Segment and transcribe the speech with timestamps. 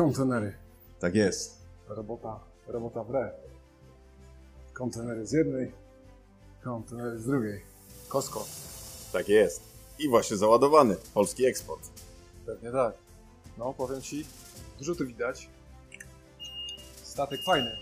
[0.00, 0.52] kontenery.
[1.00, 1.58] Tak jest.
[1.88, 3.32] Robota, robota w re.
[4.72, 5.72] Kontenery z jednej,
[6.64, 7.60] kontenery z drugiej.
[8.08, 8.46] Kosko.
[9.12, 9.62] Tak jest.
[9.98, 10.96] I właśnie załadowany.
[11.14, 11.88] Polski eksport.
[12.46, 12.94] Pewnie tak.
[13.58, 14.26] No, powiem Ci,
[14.78, 15.48] dużo tu widać.
[17.02, 17.76] Statek fajny.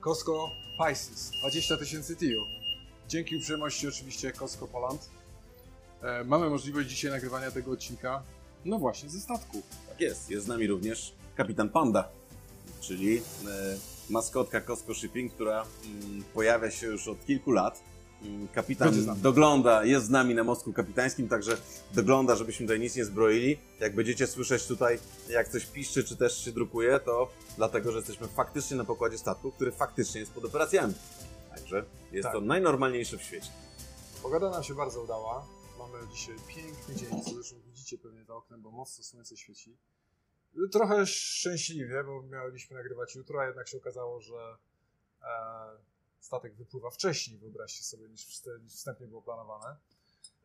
[0.00, 2.42] Costco Pisces, 20 tysięcy TIU.
[3.08, 5.10] Dzięki uprzejmości oczywiście Costco Poland.
[6.02, 8.22] E, mamy możliwość dzisiaj nagrywania tego odcinka,
[8.64, 9.62] no właśnie, ze statku.
[9.98, 10.30] Tak jest.
[10.30, 12.08] Jest z nami również kapitan Panda,
[12.80, 13.20] czyli e,
[14.10, 17.82] maskotka Costco Shipping, która mm, pojawia się już od kilku lat.
[18.22, 21.56] Mm, Kapitan z dogląda, jest z nami na mostku kapitańskim, także
[21.94, 23.58] dogląda, żebyśmy tutaj nic nie zbroili.
[23.80, 24.98] Jak będziecie słyszeć tutaj,
[25.28, 29.52] jak coś piszczy, czy też się drukuje, to dlatego, że jesteśmy faktycznie na pokładzie statku,
[29.52, 30.94] który faktycznie jest pod operacjami.
[31.54, 32.32] Także jest Tak.
[32.32, 33.48] to najnormalniejsze w świecie.
[34.22, 35.46] Pogoda nam się bardzo udała.
[35.78, 37.56] Mamy dzisiaj piękny dzień, co zresztą
[37.88, 39.76] widzicie pewnie za oknem, bo mocno słońce świeci.
[40.72, 44.56] Trochę szczęśliwie, bo mieliśmy nagrywać jutro, a jednak się okazało, że
[45.22, 45.26] e,
[46.20, 49.76] statek wypływa wcześniej, wyobraźcie sobie, niż, niż wstępnie było planowane.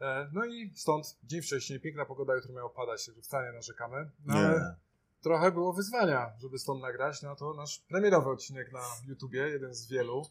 [0.01, 4.11] E, no i stąd dzień wcześniej, piękna pogoda, jutro miało padać, także wcale nie narzekamy.
[4.25, 4.75] No ale
[5.21, 7.21] trochę było wyzwania, żeby stąd nagrać.
[7.21, 10.25] No to nasz premierowy odcinek na YouTubie, jeden z wielu.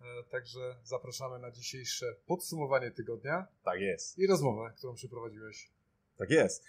[0.00, 4.18] E, Także zapraszamy na dzisiejsze podsumowanie tygodnia Tak jest.
[4.18, 5.77] i rozmowę, którą przeprowadziłeś.
[6.18, 6.64] Tak jest.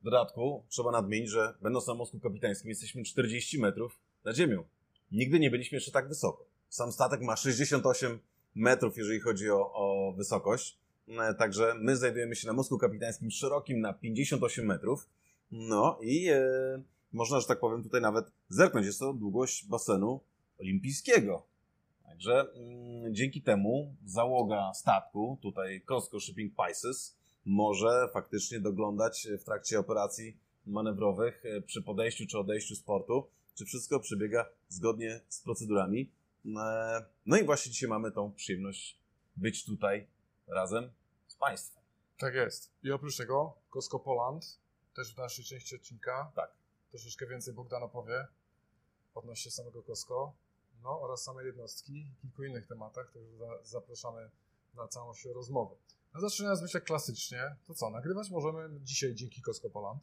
[0.00, 4.64] W dodatku trzeba nadmienić, że będąc na mostku kapitańskim jesteśmy 40 metrów nad ziemią.
[5.12, 6.46] Nigdy nie byliśmy jeszcze tak wysoko.
[6.68, 8.18] Sam statek ma 68
[8.54, 10.78] metrów, jeżeli chodzi o, o wysokość.
[11.08, 15.08] E, Także my znajdujemy się na mostku kapitańskim szerokim na 58 metrów.
[15.50, 16.42] No i e,
[17.12, 18.86] można, że tak powiem, tutaj nawet zerknąć.
[18.86, 20.20] Jest to długość basenu
[20.58, 21.46] olimpijskiego.
[22.04, 29.78] Także mm, dzięki temu załoga statku, tutaj Costco Shipping Pisces, może faktycznie doglądać w trakcie
[29.80, 36.12] operacji manewrowych e, przy podejściu czy odejściu z portu, czy wszystko przebiega zgodnie z procedurami.
[36.56, 38.98] E, No i właśnie dzisiaj mamy tą przyjemność
[39.36, 40.06] być tutaj
[40.46, 40.90] razem
[41.26, 41.82] z Państwem.
[42.18, 42.70] Tak jest.
[42.82, 44.58] I oprócz tego Costco Poland,
[44.94, 46.52] też w dalszej części odcinka, Tak.
[46.90, 48.26] troszeczkę więcej Bogdan opowie
[49.14, 50.32] odnośnie samego Costco,
[50.82, 54.30] no oraz samej jednostki i kilku innych tematach, także za, zapraszamy
[54.74, 55.74] na całą się rozmowę.
[56.14, 60.02] No zaczynając myślę klasycznie, to co, nagrywać możemy dzisiaj dzięki Costco Poland,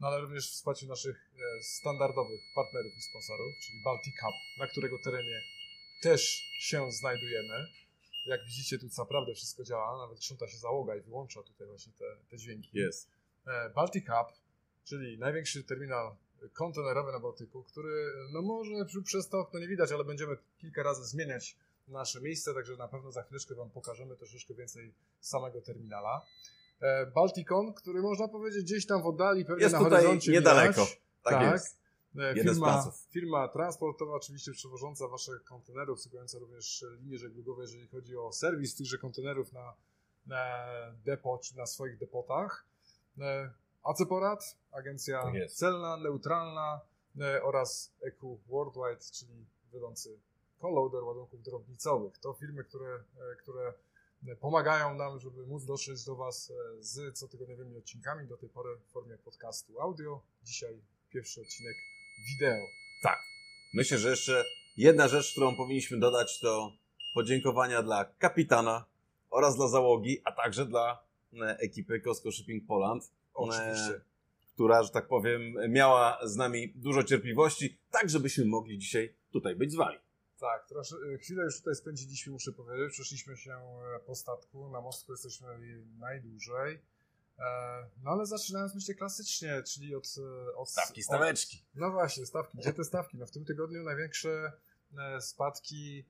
[0.00, 4.66] no ale również w wsparciu naszych e, standardowych partnerów i sponsorów, czyli Baltic Cup, na
[4.66, 5.42] którego terenie
[6.02, 6.22] też
[6.58, 7.66] się znajdujemy.
[8.26, 12.04] Jak widzicie, tu naprawdę wszystko działa, nawet krząta się załoga i wyłącza tutaj właśnie te,
[12.30, 12.70] te dźwięki.
[12.72, 13.10] Jest.
[13.46, 14.36] E, Baltic Hub,
[14.84, 16.16] czyli największy terminal
[16.52, 18.74] kontenerowy na Bałtyku, który no może
[19.04, 21.56] przez to okno nie widać, ale będziemy kilka razy zmieniać
[21.88, 26.22] nasze miejsce, także na pewno za chwileczkę Wam pokażemy troszeczkę więcej samego terminala.
[26.80, 30.84] E, Balticon, który można powiedzieć gdzieś tam w oddali, pewnie Jest na tutaj horyzoncie niedaleko.
[30.84, 31.00] Widać.
[31.22, 31.52] Tak, Tak.
[31.52, 31.76] jest.
[32.18, 38.16] E, Jeden Firma, firma transportowa, oczywiście przewożąca Wasze kontenery, obsługująca również linie żeglugowe, jeżeli chodzi
[38.16, 39.74] o serwis tychże kontenerów na,
[40.26, 40.66] na
[41.04, 42.64] depo czy na swoich depotach.
[43.20, 43.50] E,
[43.82, 46.80] Aceporat, agencja Tak celna, neutralna
[47.42, 50.18] oraz EQ Worldwide, czyli wiodący
[50.66, 52.18] co-loader ładunków drobnicowych.
[52.18, 52.94] To firmy, które,
[53.32, 53.72] e, które
[54.40, 58.92] pomagają nam, żeby móc dotrzeć do Was e, z cotygodniowymi odcinkami, do tej pory w
[58.92, 60.22] formie podcastu audio.
[60.42, 61.74] Dzisiaj pierwszy odcinek
[62.28, 62.66] wideo.
[63.02, 63.18] Tak.
[63.74, 64.44] Myślę, że jeszcze
[64.76, 66.72] jedna rzecz, którą powinniśmy dodać, to
[67.14, 68.84] podziękowania dla kapitana
[69.30, 71.02] oraz dla załogi, a także dla
[71.32, 74.00] e, ekipy Costco Shipping Poland, Oczywiście.
[74.54, 79.72] która, że tak powiem, miała z nami dużo cierpliwości, tak żebyśmy mogli dzisiaj tutaj być
[79.72, 80.05] z Wami.
[80.40, 82.92] Tak, trosze, chwilę już tutaj spędziliśmy, muszę powiedzieć.
[82.92, 84.68] Przeszliśmy się e, po statku.
[84.68, 85.46] Na mostku jesteśmy
[85.98, 86.82] najdłużej.
[87.38, 87.42] E,
[88.02, 90.14] No ale zaczynając myślę klasycznie, czyli od...
[90.48, 91.64] e, od Stawki, od- staweczki.
[91.74, 92.58] No właśnie, stawki.
[92.58, 93.18] Gdzie te stawki?
[93.18, 94.52] No w tym tygodniu największe
[95.20, 96.04] spadki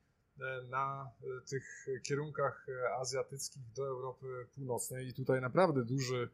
[0.69, 1.11] na
[1.51, 2.67] tych kierunkach
[2.99, 6.29] azjatyckich do Europy Północnej i tutaj naprawdę duży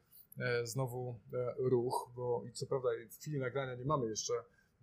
[0.64, 1.20] znowu
[1.58, 4.32] ruch, bo i co prawda w chwili nagrania nie mamy jeszcze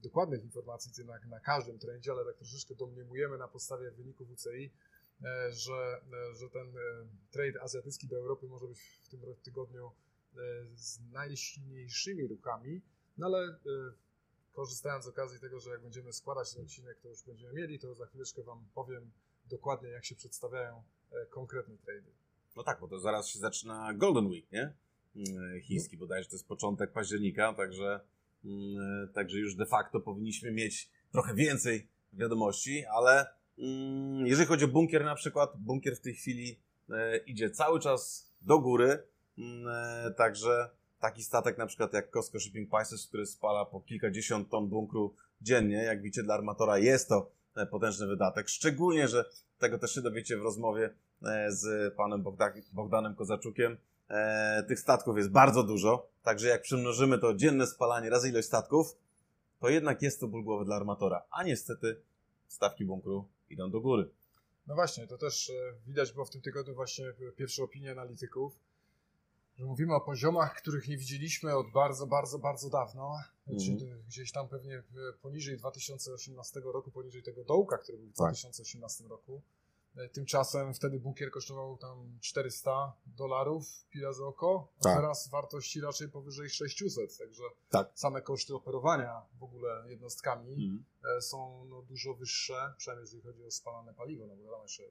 [0.01, 4.71] dokładnych informacji na, na każdym trendzie, ale tak troszeczkę domniemujemy na podstawie wyników UCI,
[5.23, 6.81] e, że, e, że ten e,
[7.31, 9.91] trade azjatycki do Europy może być w tym tygodniu
[10.75, 12.81] z najsilniejszymi ruchami,
[13.17, 13.57] no ale
[14.53, 17.95] korzystając z okazji tego, że jak będziemy składać ten odcinek, to już będziemy mieli, to
[17.95, 19.11] za chwileczkę Wam powiem
[19.45, 20.83] dokładnie, jak się przedstawiają
[21.29, 22.11] konkretne trady.
[22.55, 24.73] No tak, bo to zaraz się zaczyna Golden Week, nie?
[25.61, 27.99] Chiński bodajże, to jest początek października, także,
[29.13, 33.25] także już de facto powinniśmy mieć trochę więcej wiadomości, ale
[33.57, 36.59] mm, jeżeli chodzi o bunkier na przykład, bunkier w tej chwili
[36.89, 39.03] e, idzie cały czas do góry,
[39.37, 40.69] mm, e, także
[40.99, 45.83] taki statek na przykład jak Costco Shipping Prices, który spala po kilkadziesiąt ton bunkru dziennie,
[45.83, 49.25] jak widzicie dla armatora jest to e, potężny wydatek, szczególnie, że
[49.59, 50.89] tego też się dowiecie w rozmowie
[51.23, 52.23] e, z panem
[52.73, 53.77] Bogdanem Kozaczukiem.
[54.09, 58.97] E, tych statków jest bardzo dużo, także jak przemnożymy to dzienne spalanie razy ilość statków,
[59.59, 62.01] to jednak jest to ból głowy dla armatora, a niestety
[62.47, 64.09] stawki bunkru idą do góry.
[64.67, 65.51] No właśnie, to też
[65.87, 68.59] widać było w tym tygodniu właśnie pierwsze opinie analityków,
[69.59, 73.17] że mówimy o poziomach, których nie widzieliśmy od bardzo, bardzo, bardzo dawno.
[73.47, 74.03] Mm.
[74.07, 74.83] Gdzieś tam pewnie
[75.21, 79.11] poniżej 2018 roku, poniżej tego dołka, który był w 2018 tak.
[79.11, 79.41] roku.
[79.99, 84.95] E, tymczasem wtedy bunkier kosztował tam 400 dolarów pila za oko, a tak.
[84.95, 87.91] teraz wartości raczej powyżej 600, także tak.
[87.95, 90.83] same koszty operowania w ogóle jednostkami mm.
[91.21, 94.83] są no, dużo wyższe, przynajmniej jeżeli chodzi o spalane paliwo, no bo wiadomo, że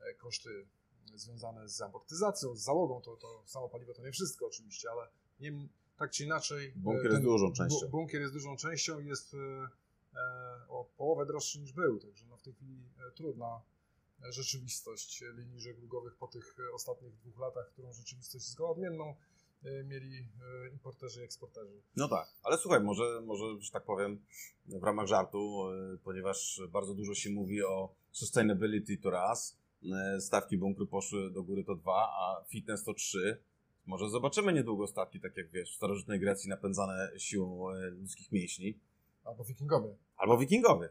[0.00, 0.66] e, koszty
[1.14, 5.08] związane z amortyzacją, z załogą, to, to samo paliwo to nie wszystko oczywiście, ale
[5.40, 5.68] nie,
[5.98, 6.72] tak czy inaczej...
[6.76, 7.88] Bunkier jest dużą częścią.
[7.88, 9.36] Bunkier jest dużą częścią i jest
[10.68, 12.82] o połowę droższy niż był, także no w tej chwili
[13.14, 13.60] trudna
[14.28, 19.14] rzeczywistość linii żeglugowych po tych ostatnich dwóch latach, którą rzeczywistość zgoła odmienną
[19.64, 20.28] e, mieli
[20.72, 21.82] importerzy i eksporterzy.
[21.96, 24.24] No tak, ale słuchaj, może, może, że tak powiem,
[24.66, 25.62] w ramach żartu,
[26.04, 31.64] ponieważ bardzo dużo się mówi o sustainability to raz, E, stawki bunkru poszły do góry
[31.64, 33.42] to 2, a fitness to 3.
[33.86, 38.78] Może zobaczymy niedługo statki, tak jak wiesz, w starożytnej Grecji napędzane siłą e, ludzkich mięśni.
[39.24, 39.96] Albo wikingowie.
[40.16, 40.88] Albo wikingowie.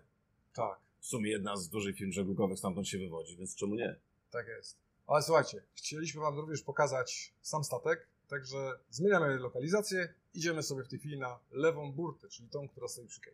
[0.53, 0.79] Tak.
[1.01, 3.95] W sumie jedna z dużych firm żeglugowych stamtąd się wywodzi, więc czemu nie?
[4.31, 4.77] Tak jest.
[5.07, 10.99] Ale słuchajcie, chcieliśmy Wam również pokazać sam statek, także zmieniamy lokalizację, idziemy sobie w tej
[10.99, 13.33] chwili na lewą burtę, czyli tą, która stoi przy Kej.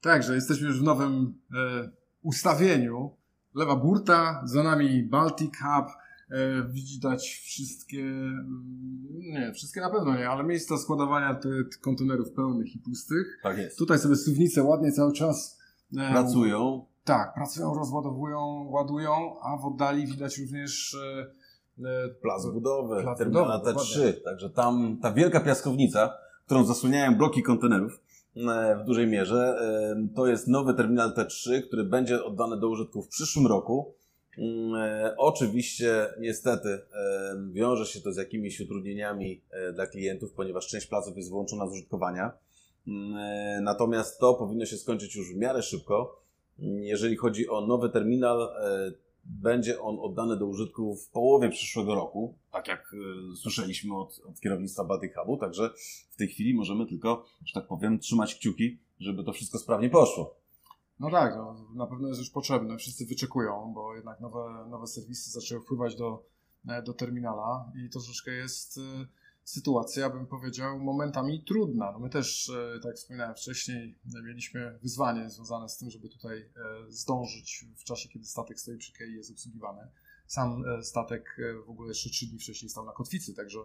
[0.00, 1.90] Także jesteśmy już w nowym e,
[2.22, 3.16] ustawieniu
[3.54, 5.86] lewa burta, za nami Baltic Hub,
[6.30, 11.48] e, widać wszystkie, mm, nie, wszystkie na pewno nie, ale miejsca składowania te
[11.80, 13.38] kontenerów pełnych i pustych.
[13.42, 13.78] Tak jest.
[13.78, 15.58] Tutaj sobie suwnice ładnie cały czas
[15.96, 16.86] e, pracują.
[17.04, 20.96] Tak, pracują, rozładowują, ładują, a w oddali widać również
[21.84, 24.12] e, plac budowy, plac terminala T3.
[24.24, 26.14] Także tam ta wielka piaskownica,
[26.46, 28.04] którą zasłaniają bloki kontenerów,
[28.36, 29.58] E, w dużej mierze.
[29.60, 33.94] E, to jest nowy terminal T3, który będzie oddany do użytku w przyszłym roku.
[34.38, 36.78] Mm, e, oczywiście, niestety,
[37.52, 39.42] wiąże się to z jakimiś utrudnieniami
[39.74, 42.32] dla klientów, ponieważ część placów jest wyłączona z użytkowania.
[42.88, 46.23] Mm, natomiast to powinno się skończyć już w miarę szybko.
[46.58, 48.48] Jeżeli chodzi o nowy terminal,
[49.24, 52.94] będzie on oddany do użytku w połowie przyszłego roku, tak jak
[53.32, 55.70] y, słyszeliśmy od, od kierownictwa Baltic Hubu, także
[56.10, 60.34] w tej chwili możemy tylko, że tak powiem, trzymać kciuki, żeby to wszystko sprawnie poszło.
[61.00, 65.30] No tak, no, na pewno jest już potrzebne, wszyscy wyczekują, bo jednak nowe, nowe serwisy
[65.30, 66.22] zaczęły wpływać do,
[66.68, 68.80] e, do terminala i to troszeczkę jest
[69.44, 71.92] sytuacja, bym powiedział, momentami trudna.
[71.92, 76.38] No my też, e, tak jak wspominałem wcześniej, mieliśmy wyzwanie związane z tym, żeby tutaj
[76.38, 76.50] e,
[76.88, 79.88] zdążyć w czasie, kiedy statek stoi przy kei i jest obsługiwany.
[80.26, 81.36] Sam e, statek
[81.66, 83.58] w ogóle jeszcze trzy dni wcześniej stał na kotwicy, także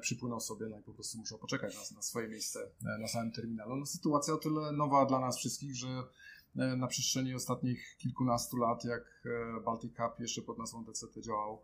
[0.00, 2.70] przypłynął sobie no i po prostu musiał poczekać na, na swoje miejsce
[3.00, 3.76] na samym terminalu.
[3.76, 6.02] No, sytuacja o tyle nowa dla nas wszystkich, że
[6.54, 9.24] na przestrzeni ostatnich kilkunastu lat, jak
[9.64, 11.62] Baltic Cup jeszcze pod nazwą DCT działał,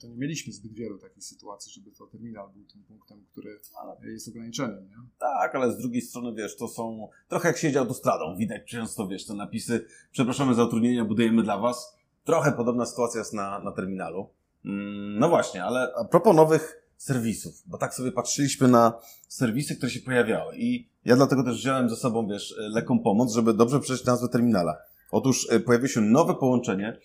[0.00, 3.60] to nie mieliśmy zbyt wielu takich sytuacji, żeby to terminal był tym punktem, który
[4.02, 4.88] jest ograniczeniem.
[4.88, 4.96] Nie?
[5.18, 8.36] Tak, ale z drugiej strony, wiesz, to są trochę jak siedział autostradą.
[8.36, 11.96] Widać często, wiesz, te napisy, przepraszamy za utrudnienia, budujemy dla Was.
[12.24, 14.28] Trochę podobna sytuacja jest na, na terminalu.
[14.64, 19.90] Mm, no właśnie, ale a propos nowych serwisów, bo tak sobie patrzyliśmy na serwisy, które
[19.90, 24.06] się pojawiały i ja dlatego też wziąłem ze sobą, wiesz, lekką pomoc, żeby dobrze przeczytać
[24.06, 24.78] nazwę terminala.
[25.10, 26.98] Otóż e, pojawiło się nowe połączenie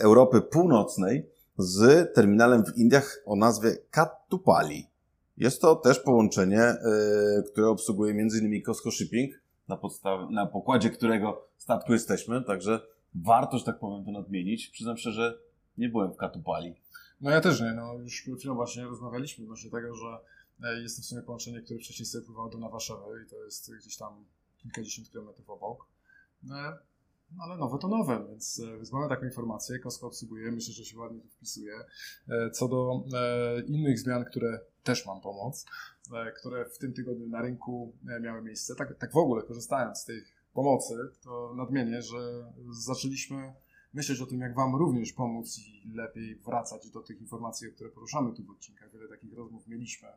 [0.00, 1.26] Europy Północnej
[1.62, 4.86] z terminalem w Indiach o nazwie Katupali.
[5.36, 6.76] Jest to też połączenie,
[7.36, 8.62] yy, które obsługuje m.in.
[8.62, 9.34] Costco Shipping,
[9.68, 12.80] na, podstaw- na pokładzie którego statku jesteśmy, także
[13.14, 14.68] warto, że tak powiem, to nadmienić.
[14.68, 15.38] Przyznam szczerze,
[15.78, 16.74] nie byłem w Katupali.
[17.20, 20.18] No ja też nie, no już chwilą właśnie rozmawialiśmy odnośnie tego, że
[20.62, 23.72] e, jest to w sumie połączenie, które wcześniej sobie pływało do Nawaszewy i to jest
[23.74, 24.24] gdzieś tam
[24.58, 25.86] kilkadziesiąt kilometrów obok.
[26.42, 26.56] No,
[27.38, 30.98] ale nowe to nowe, więc, e, więc mamy taką informację, Kosko obsługuje, myślę, że się
[30.98, 31.74] ładnie tu wpisuje.
[32.28, 35.66] E, co do e, innych zmian, które też mam pomoc,
[36.38, 40.22] które w tym tygodniu na rynku miały miejsce, tak, tak w ogóle korzystając z tej
[40.52, 42.18] pomocy, to nadmienię, że
[42.70, 43.54] zaczęliśmy
[43.92, 48.34] myśleć o tym, jak Wam również pomóc i lepiej wracać do tych informacji, które poruszamy
[48.34, 48.92] tu w odcinkach.
[48.92, 50.08] Wiele takich rozmów mieliśmy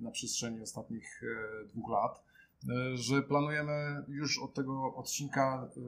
[0.00, 1.22] na przestrzeni ostatnich
[1.68, 2.22] dwóch lat.
[2.66, 5.80] E, że planujemy już od tego odcinka e,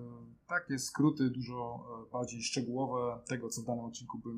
[0.49, 4.29] takie skróty dużo e, bardziej szczegółowe tego, co w danym odcinku by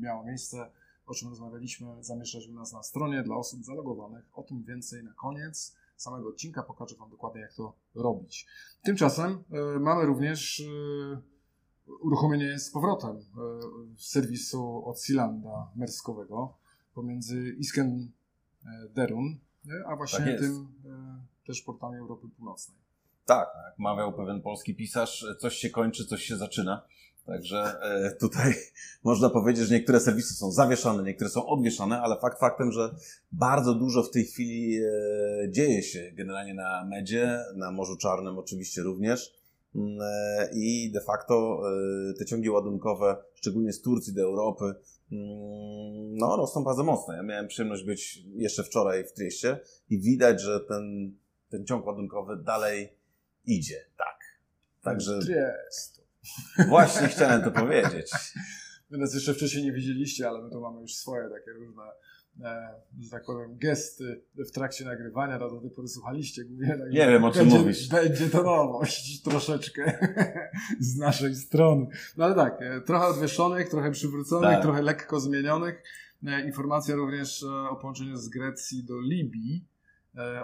[0.00, 0.70] miało miejsce,
[1.06, 4.24] o czym rozmawialiśmy, zamieszczać u nas na stronie dla osób zalogowanych.
[4.32, 6.62] O tym więcej na koniec samego odcinka.
[6.62, 8.46] Pokażę Wam dokładnie, jak to robić.
[8.82, 9.44] Tymczasem
[9.80, 10.62] mamy również
[12.00, 13.16] uruchomienie z powrotem
[13.98, 16.54] serwisu od Silanda merskowego
[16.94, 18.10] pomiędzy Isken
[18.94, 19.38] Derun,
[19.86, 20.68] a właśnie Tak tym
[21.46, 22.78] też portami Europy Północnej.
[23.26, 26.82] Tak, jak mawiał pewien polski pisarz, coś się kończy, coś się zaczyna.
[27.26, 28.54] Także e, tutaj
[29.04, 32.94] można powiedzieć, że niektóre serwisy są zawieszane, niektóre są odwieszane, ale fakt faktem, że
[33.32, 34.90] bardzo dużo w tej chwili e,
[35.50, 39.32] dzieje się generalnie na Medzie, na Morzu Czarnym oczywiście również.
[39.74, 41.62] Mm, e, I de facto
[42.18, 47.14] te ciągi ładunkowe, szczególnie z Turcji do Europy, mm, no, rosną bardzo mocno.
[47.14, 51.14] Ja miałem przyjemność być jeszcze wczoraj w Trieście i widać, że ten,
[51.52, 52.88] ten ciąg ładunkowy dalej
[53.46, 53.84] idzie.
[53.96, 54.18] Tak.
[54.82, 55.18] Także.
[55.18, 56.02] Triest.
[56.68, 58.10] Właśnie chciałem to powiedzieć.
[58.90, 61.82] Wy nas jeszcze wcześniej nie widzieliście, ale my tu mamy już swoje takie różne,
[62.42, 66.78] e, że tak powiem, gesty w trakcie nagrywania, to do tej pory słuchaliście głównie.
[66.78, 67.88] Tak, nie wiem, o czym będzie, mówisz.
[67.88, 69.98] Będzie to nowość troszeczkę
[70.80, 71.86] z naszej strony.
[72.16, 74.62] No ale tak, e, trochę odwieszonych, trochę przywróconych, tak.
[74.62, 75.82] trochę lekko zmienionych.
[76.26, 79.71] E, informacja również e, o połączeniu z Grecji do Libii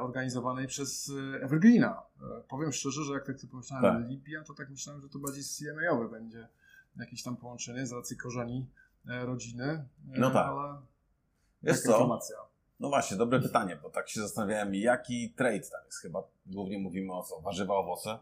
[0.00, 2.02] organizowanej przez e, Evergreena.
[2.22, 4.10] E, powiem szczerze, że jak tak sobie pomyślałem, tak.
[4.10, 6.48] Libia, to tak myślałem, że to bardziej CMA-owe będzie
[6.96, 8.66] jakieś tam połączenie z racji korzeni
[9.04, 9.84] rodziny.
[10.04, 10.46] No tak.
[10.46, 10.80] Ale
[11.62, 11.92] Jest co?
[11.92, 12.36] Informacja.
[12.80, 15.98] No właśnie, dobre pytanie, bo tak się zastanawiałem, jaki trade tam jest.
[15.98, 17.40] Chyba głównie mówimy o co?
[17.40, 18.18] Warzywa, owoce.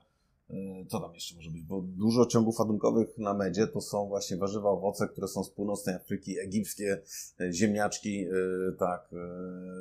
[0.51, 1.63] Y, co tam jeszcze może być?
[1.63, 5.95] Bo dużo ciągów ładunkowych na medzie to są właśnie warzywa, owoce, które są z północnej
[5.95, 7.03] Afryki, egipskie,
[7.41, 9.11] y, ziemniaczki, y, tak,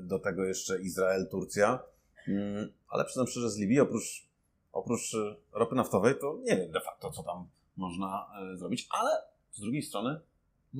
[0.03, 1.79] do tego jeszcze Izrael, Turcja.
[2.27, 4.27] Mm, ale przyznam szczerze, z Libii oprócz,
[4.71, 5.15] oprócz
[5.53, 9.11] ropy naftowej to nie wiem de facto, co tam można zrobić, ale
[9.51, 10.19] z drugiej strony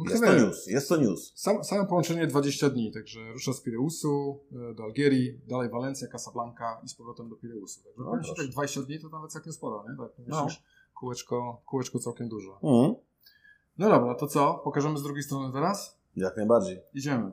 [0.10, 1.32] jest to news, jest to news.
[1.36, 4.40] Sam, same połączenie 20 dni, także rusza z Pireusu
[4.72, 7.84] e, do Algierii, dalej Walencja, Casablanca i z powrotem do Pireusu.
[7.84, 9.98] Także no, powiem tak 20 dni to nawet całkiem sporo, nie?
[9.98, 10.48] Tak no.
[10.94, 12.52] kółeczko, kółeczko całkiem duże.
[12.64, 12.96] Mhm.
[13.78, 14.62] No dobra, to co?
[14.64, 15.98] Pokażemy z drugiej strony teraz?
[16.16, 16.82] Jak najbardziej.
[16.94, 17.32] Idziemy.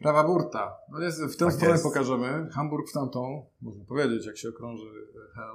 [0.00, 0.78] Prawa burta.
[0.88, 1.84] No jest, w tę tak stronę jest.
[1.84, 2.48] pokażemy.
[2.52, 3.46] Hamburg w tamtą.
[3.60, 5.54] Można powiedzieć, jak się okrąży e, Hell.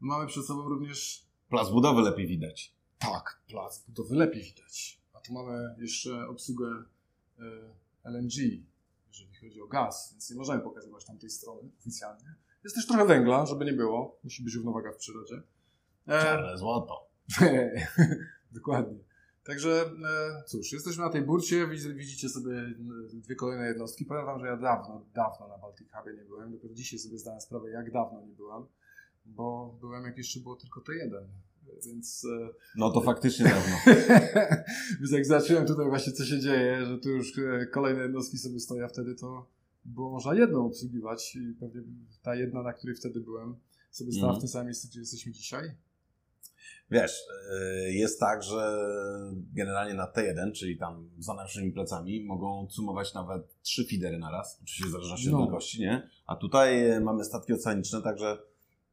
[0.00, 1.26] No mamy przed sobą również...
[1.48, 2.74] Plac budowy lepiej widać.
[2.98, 5.00] Tak, plac budowy lepiej widać.
[5.12, 6.66] A tu mamy jeszcze obsługę
[7.38, 8.34] e, LNG,
[9.08, 12.34] jeżeli chodzi o gaz, więc nie możemy pokazywać tamtej strony oficjalnie.
[12.64, 14.18] Jest też trochę węgla, żeby nie było.
[14.24, 15.42] Musi być równowaga w przyrodzie.
[16.06, 16.22] E...
[16.22, 17.08] Czarne złoto.
[18.52, 18.98] Dokładnie.
[19.46, 22.74] Także e, cóż, jesteśmy na tej burcie, widzicie sobie
[23.12, 24.04] dwie kolejne jednostki.
[24.04, 26.52] Powiem Wam, że ja dawno, dawno na Baltic Hubie nie byłem.
[26.52, 28.66] Dopiero dzisiaj sobie zdałem sprawę, jak dawno nie byłem,
[29.26, 31.28] bo byłem jak jeszcze było tylko to jeden.
[31.86, 32.24] Więc.
[32.24, 33.76] E, no to faktycznie dawno.
[35.00, 38.60] Więc jak zobaczyłem tutaj właśnie, co się dzieje, że tu już e, kolejne jednostki sobie
[38.60, 39.46] stoją, wtedy to
[39.84, 41.82] było można jedną obsługiwać i pewnie
[42.22, 43.56] ta jedna, na której wtedy byłem,
[43.90, 44.38] sobie stała mm.
[44.38, 45.70] w tym samym miejscu, gdzie jesteśmy dzisiaj.
[46.90, 47.24] Wiesz,
[47.86, 48.78] y, jest tak, że
[49.54, 54.60] generalnie na T1, czyli tam za naszymi plecami, mogą cumować nawet trzy fidery na raz,
[54.62, 55.38] oczywiście w zależności no.
[55.38, 56.08] od wielkości, nie?
[56.26, 58.38] A tutaj mamy statki oceaniczne, także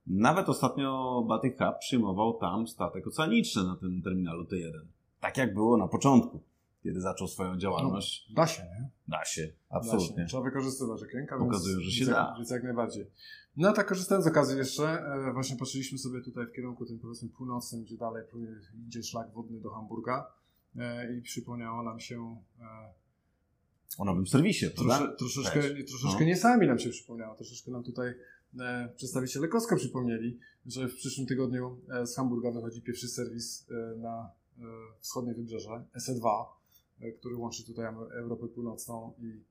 [0.08, 4.86] nawet ostatnio Baltic Hub przyjmował tam statek oceaniczny na tym terminalu T1.
[5.20, 6.40] Tak jak było na początku,
[6.84, 8.26] kiedy zaczął swoją działalność.
[8.30, 8.90] No, da się, nie?
[9.08, 10.16] Da się, absolutnie.
[10.16, 10.28] Da się.
[10.28, 12.34] Trzeba wykorzystywać okienka, Pokazują, że się da.
[12.38, 13.12] Więc jak najbardziej.
[13.58, 17.30] No tak korzystając z okazji jeszcze, e, właśnie patrzyliśmy sobie tutaj w kierunku tym powiedzmy
[17.30, 18.24] północnym, gdzie dalej
[18.88, 20.32] idzie szlak wodny do Hamburga
[20.76, 22.94] e, i przypomniało nam się e,
[23.98, 26.26] o nowym serwisie, Trosze, troszeczkę, troszeczkę no.
[26.26, 28.14] nie sami nam się przypomniało, troszeczkę nam tutaj
[28.96, 34.32] przedstawiciele Koska przypomnieli, że w przyszłym tygodniu z Hamburga wychodzi pierwszy serwis na
[35.00, 36.46] wschodnie wybrzeże, SE2,
[37.12, 39.42] który łączy tutaj Europę Północną i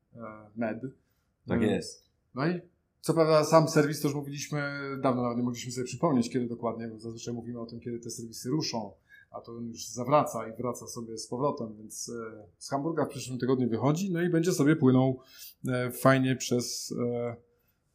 [0.56, 0.80] Med.
[1.46, 2.10] Tak jest.
[2.34, 2.60] No i
[3.00, 4.60] co prawda sam serwis to już mówiliśmy
[5.02, 8.10] dawno, nawet nie mogliśmy sobie przypomnieć kiedy dokładnie, bo zazwyczaj mówimy o tym, kiedy te
[8.10, 8.92] serwisy ruszą,
[9.30, 13.08] a to on już zawraca i wraca sobie z powrotem, więc e, z Hamburga w
[13.08, 15.20] przyszłym tygodniu wychodzi, no i będzie sobie płynął
[15.68, 17.36] e, fajnie przez e,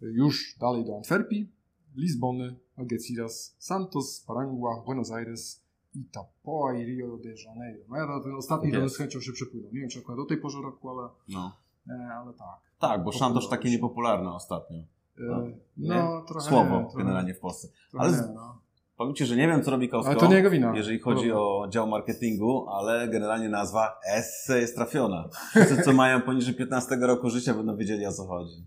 [0.01, 1.51] już dalej do Antwerpii,
[1.95, 5.61] Lizbony, Algeciras, Santos, Parangua, Buenos Aires,
[5.97, 7.83] Itapoa i Rio de Janeiro.
[7.89, 9.71] No ja na ten ostatni tak z chęcią się przepłynął.
[9.73, 11.57] Nie wiem, czy akurat do tej porze roku, ale, no.
[11.89, 12.67] ale tak.
[12.79, 14.83] Tak, bo Szantosz takie niepopularne ostatnio.
[15.17, 15.43] No,
[15.77, 17.67] no trochę Słowo nie, generalnie w Polsce.
[17.93, 18.61] Ale nie, no.
[18.97, 20.75] powiem Ci, że nie wiem, co robi Kausko, ale to nie jego wina.
[20.75, 25.29] jeżeli chodzi o dział marketingu, ale generalnie nazwa S jest trafiona.
[25.49, 28.65] Wszyscy, co mają poniżej 15 roku życia, będą wiedzieli, o co chodzi.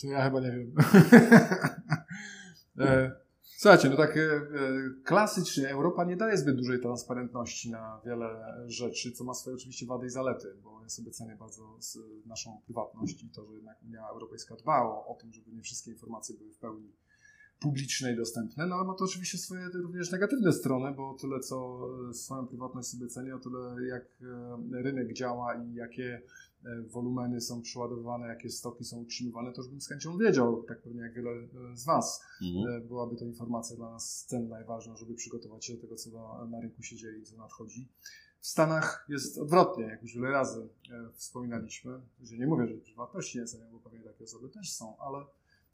[0.00, 0.74] To ja chyba nie wiem.
[2.80, 3.12] e,
[3.60, 4.40] Słuchajcie, no tak e, e,
[5.04, 10.06] klasycznie Europa nie daje zbyt dużej transparentności na wiele rzeczy, co ma swoje oczywiście wady
[10.06, 11.78] i zalety, bo ja sobie cenię bardzo
[12.26, 16.36] naszą prywatność i to, że jednak Unia Europejska dba o, tym, żeby nie wszystkie informacje
[16.36, 16.92] były w pełni
[17.58, 21.86] publiczne i dostępne, no ale ma to oczywiście swoje również negatywne strony, bo tyle co
[22.10, 24.04] e, swoją prywatność sobie cenię, o tyle jak
[24.72, 26.22] rynek działa i jakie
[26.88, 31.00] wolumeny są przeładowywane, jakie stoki są utrzymywane, to już bym z chęcią wiedział, tak pewnie
[31.00, 32.22] jak wiele e, z Was.
[32.42, 32.76] Mhm.
[32.76, 36.10] E, byłaby to informacja dla nas cenna i ważna, żeby przygotować się do tego, co
[36.10, 37.88] na, na rynku się dzieje i co nadchodzi.
[38.40, 40.68] W Stanach jest odwrotnie, jak już wiele razy
[41.12, 45.24] wspominaliśmy, że nie mówię, że prywatności nie cenią, bo pewnie takie osoby też są, ale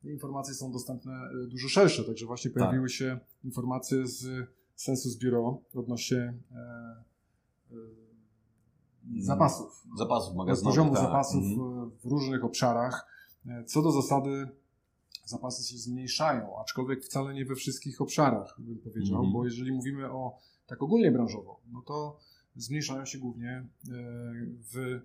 [0.04, 2.58] informacje są dostępne dużo szersze, także właśnie tak.
[2.58, 2.96] pojawiły tak.
[2.96, 6.54] się informacje z Census Bureau odnośnie e,
[7.70, 8.05] e,
[9.18, 9.86] zapasów.
[9.98, 10.78] Zapasów magazynowych.
[10.78, 11.02] Poziomu tak.
[11.02, 11.90] zapasów mhm.
[11.90, 13.06] w różnych obszarach.
[13.66, 14.48] Co do zasady
[15.26, 19.32] zapasy się zmniejszają, aczkolwiek wcale nie we wszystkich obszarach, bym powiedział, mhm.
[19.32, 22.18] bo jeżeli mówimy o tak ogólnie branżowo, no to
[22.56, 23.66] zmniejszają się głównie e,
[24.72, 25.00] w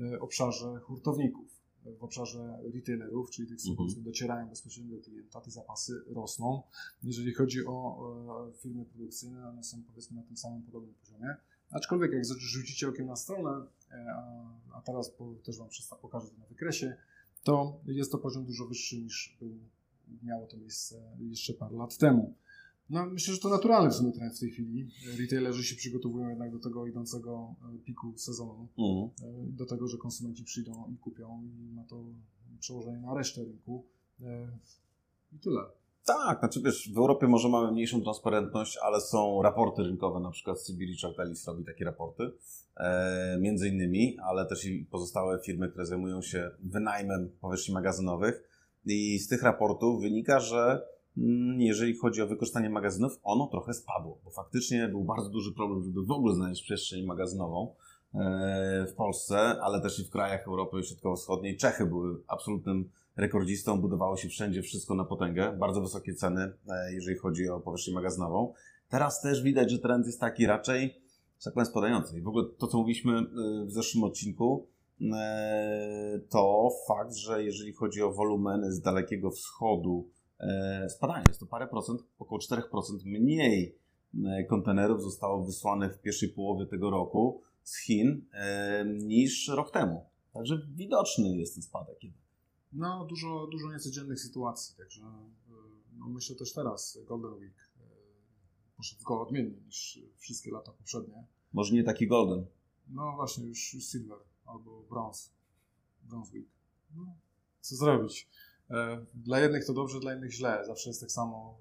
[0.00, 1.60] e, obszarze hurtowników,
[1.98, 4.02] w obszarze retailerów, czyli tych, mhm.
[4.02, 6.62] docierają bezpośrednio do klienta, te zapasy rosną.
[7.02, 7.98] Jeżeli chodzi o
[8.48, 11.36] e, firmy produkcyjne, one są powiedzmy na tym samym podobnym poziomie.
[11.70, 14.14] Aczkolwiek jak rzucicie okiem na stronę, e,
[14.72, 15.12] a, teraz
[15.44, 15.68] też Wam
[16.02, 16.96] pokażę to na wykresie,
[17.44, 19.58] to jest to poziom dużo wyższy niż był,
[20.22, 22.34] miało to miejsce jeszcze parę lat temu.
[22.90, 24.90] No, myślę, że to naturalny w sumie trend w tej chwili.
[25.18, 29.10] Retailerzy się przygotowują jednak do tego idącego e, piku sezonu, mhm.
[29.56, 32.04] do tego, że konsumenci przyjdą i kupią i ma to
[32.60, 33.84] przełożenie na resztę rynku.
[35.32, 35.60] I tyle.
[36.04, 40.60] Tak, znaczy wiesz, w Europie może mamy mniejszą transparentność, ale są raporty rynkowe, na przykład
[40.60, 42.30] CB Richard robi takie raporty,
[42.76, 48.48] e, między innymi, ale też i pozostałe firmy, które zajmują się wynajmem powierzchni magazynowych
[48.86, 50.86] i z tych raportów wynika, że
[51.18, 55.82] mm, jeżeli chodzi o wykorzystanie magazynów, ono trochę spadło, bo faktycznie był bardzo duży problem,
[55.82, 57.74] żeby w ogóle znaleźć przestrzeń magazynową
[58.14, 61.56] e, w Polsce, ale też i w krajach Europy Środkowo-Wschodniej.
[61.56, 67.18] Czechy były absolutnym rekordzistą, budowało się wszędzie wszystko na potęgę, bardzo wysokie ceny, e, jeżeli
[67.18, 68.52] chodzi o powierzchnię magazynową.
[68.88, 71.00] Teraz też widać, że trend jest taki raczej,
[71.44, 72.18] tak powiem, spadający.
[72.18, 73.22] I w ogóle to, co mówiliśmy e,
[73.64, 74.66] w zeszłym odcinku,
[75.12, 80.08] e, to fakt, że jeżeli chodzi o wolumeny z Dalekiego Wschodu,
[80.88, 81.24] spadają.
[81.28, 82.60] Jest to parę procent, około 4%
[83.04, 83.78] mniej
[84.48, 88.26] kontenerów zostało wysłanych w pierwszej połowie tego roku z Chin
[88.94, 90.04] niż rok temu.
[90.32, 91.98] Także widoczny jest ten spadek.
[92.74, 95.52] No, dużo, dużo niecodziennych sytuacji, także e,
[95.98, 97.82] no, myślę też teraz Golden Week e,
[98.76, 101.26] poszedł w go odmiennie niż wszystkie lata poprzednie.
[101.52, 102.46] Może nie taki Golden.
[102.88, 105.30] No właśnie, już, już Silver albo Bronze.
[106.02, 106.48] Bronze Week.
[106.96, 107.16] No,
[107.60, 108.28] co zrobić?
[108.70, 110.62] E, dla jednych to dobrze, dla innych źle.
[110.66, 111.58] Zawsze jest tak samo.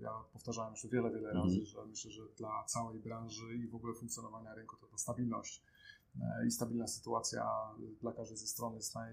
[0.00, 1.66] Ja powtarzałem już wiele, wiele razy, mm.
[1.66, 5.62] że myślę, że dla całej branży i w ogóle funkcjonowania rynku to ta stabilność
[6.46, 7.46] i stabilna sytuacja
[8.00, 9.12] dla każdej ze stron jest naj,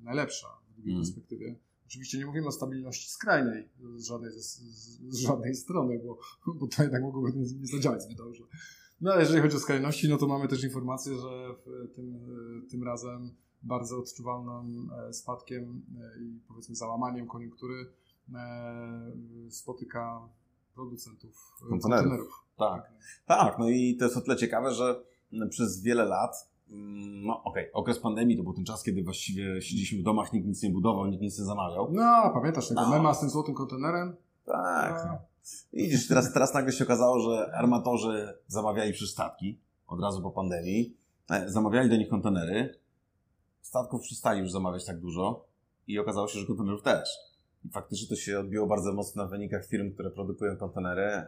[0.00, 1.04] najlepsza w długiej mm.
[1.04, 1.56] perspektywie.
[1.86, 4.60] Oczywiście nie mówimy o stabilności skrajnej z żadnej, z,
[5.08, 6.18] z żadnej strony, bo,
[6.54, 8.44] bo to jednak mogłoby nie, zadziałać zbyt dobrze.
[9.00, 11.54] No ale jeżeli chodzi o skrajności, no to mamy też informację, że
[11.94, 12.20] tym,
[12.70, 17.86] tym razem bardzo odczuwalnym e, spadkiem e, i powiedzmy załamaniem koniunktury
[18.34, 20.28] e, spotyka
[20.74, 21.82] producentów kontenerów.
[21.82, 22.44] kontenerów.
[22.58, 22.92] Tak,
[23.26, 23.58] tak.
[23.58, 25.02] No i to jest o tyle ciekawe, że
[25.50, 27.72] przez wiele lat Mm, no okej, okay.
[27.72, 31.06] okres pandemii to był ten czas, kiedy właściwie siedzieliśmy w domach, nikt nic nie budował,
[31.06, 31.88] nikt nic nie zamawiał.
[31.92, 32.90] No, pamiętasz tego no.
[32.90, 34.16] mema z tym złotym kontenerem?
[34.46, 35.02] Tak.
[35.06, 35.18] No.
[35.72, 40.96] Widzisz, teraz, teraz nagle się okazało, że armatorzy zamawiali przez statki od razu po pandemii,
[41.30, 42.78] e, zamawiali do nich kontenery,
[43.60, 45.44] statków przestali już zamawiać tak dużo
[45.86, 47.08] i okazało się, że kontenerów też.
[47.64, 51.22] I faktycznie to się odbiło bardzo mocno na wynikach firm, które produkują kontenery,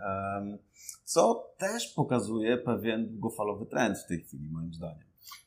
[1.04, 5.04] co też pokazuje pewien długofalowy trend w tej chwili, moim zdaniem.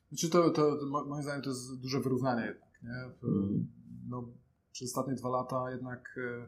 [0.10, 3.30] Znaczy to, to, to, moim zdaniem to jest duże wyrównanie jednak, nie?
[3.30, 3.68] Mm.
[4.10, 4.28] No,
[4.72, 6.48] przez ostatnie dwa lata jednak e,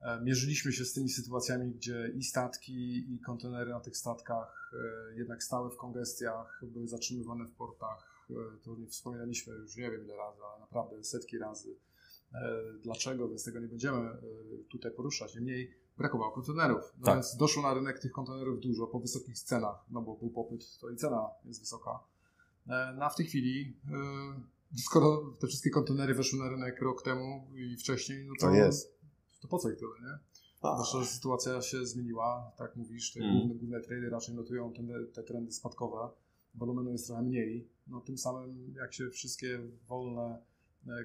[0.00, 5.18] e, mierzyliśmy się z tymi sytuacjami, gdzie i statki, i kontenery na tych statkach e,
[5.18, 8.14] jednak stały w kongestiach, były zatrzymywane w portach.
[8.64, 11.76] To nie wspominaliśmy już nie wiem ile razy, ale naprawdę setki razy.
[12.34, 13.28] E, dlaczego?
[13.28, 14.20] Więc tego nie będziemy e,
[14.70, 15.34] tutaj poruszać.
[15.34, 16.94] Niemniej brakowało kontenerów.
[16.98, 17.14] No tak.
[17.14, 20.90] Więc doszło na rynek tych kontenerów dużo po wysokich cenach, no bo był popyt, to
[20.90, 22.00] i cena jest wysoka.
[22.68, 23.76] E, no a w tej chwili,
[24.76, 28.98] skoro te wszystkie kontenery weszły na rynek rok temu i wcześniej, no to, to jest.
[29.40, 30.18] To po co ich tyle, nie?
[30.58, 33.38] Zwłaszcza, sytuacja się zmieniła, tak mówisz, te mm.
[33.38, 36.08] główne, główne trady raczej notują te, te trendy spadkowe,
[36.54, 40.38] wolumenu jest trochę mniej, no tym samym jak się wszystkie wolne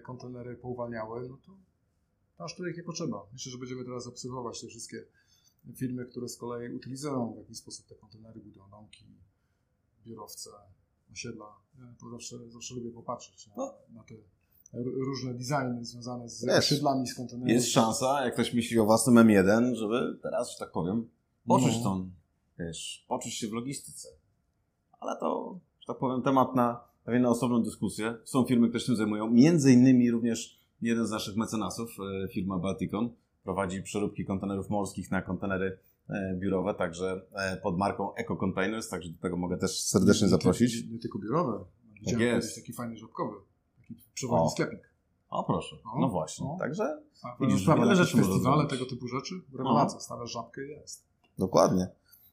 [0.03, 1.57] kontenery pouwalniały, no to
[2.43, 3.25] aż tu nie potrzeba.
[3.33, 5.05] Myślę, że będziemy teraz obserwować te wszystkie
[5.75, 9.05] firmy, które z kolei utylizują w jakiś sposób te kontenery, budują domki,
[10.05, 10.49] biurowce,
[11.11, 11.55] osiedla.
[11.99, 13.73] To zawsze, zawsze lubię popatrzeć na, no.
[13.93, 14.15] na te
[14.73, 17.53] różne designy związane z Wiesz, osiedlami, z kontenerami.
[17.53, 21.09] Jest szansa, jak ktoś myśli o własnym M1, żeby teraz, że tak powiem,
[21.47, 21.83] poczuć no.
[21.83, 22.11] tą,
[22.59, 24.07] wiesz, poczuć się w logistyce.
[24.99, 28.17] Ale to, że tak powiem, temat na pewnie na osobną dyskusję.
[28.23, 29.29] Są firmy, które się tym zajmują.
[29.29, 31.89] Między innymi również jeden z naszych mecenasów,
[32.23, 33.09] e, firma Balticon,
[33.43, 35.77] prowadzi przeróbki kontenerów morskich na kontenery
[36.09, 40.29] e, biurowe, także e, pod marką Eco Containers, także do tego mogę też serdecznie nie,
[40.29, 40.83] zaprosić.
[40.83, 41.65] Nie, nie, tylko biurowe.
[41.93, 42.55] Widziałem tak jest.
[42.55, 43.35] taki fajny żabkowy,
[43.77, 44.89] taki przewodni sklepik.
[45.29, 46.57] O proszę, o, no właśnie, o.
[46.59, 46.83] także
[47.23, 51.05] A, widzisz, wiele rzeczy festiwale, tego typu rzeczy, rewelacja, stawiasz żabkę jest.
[51.37, 51.87] Dokładnie.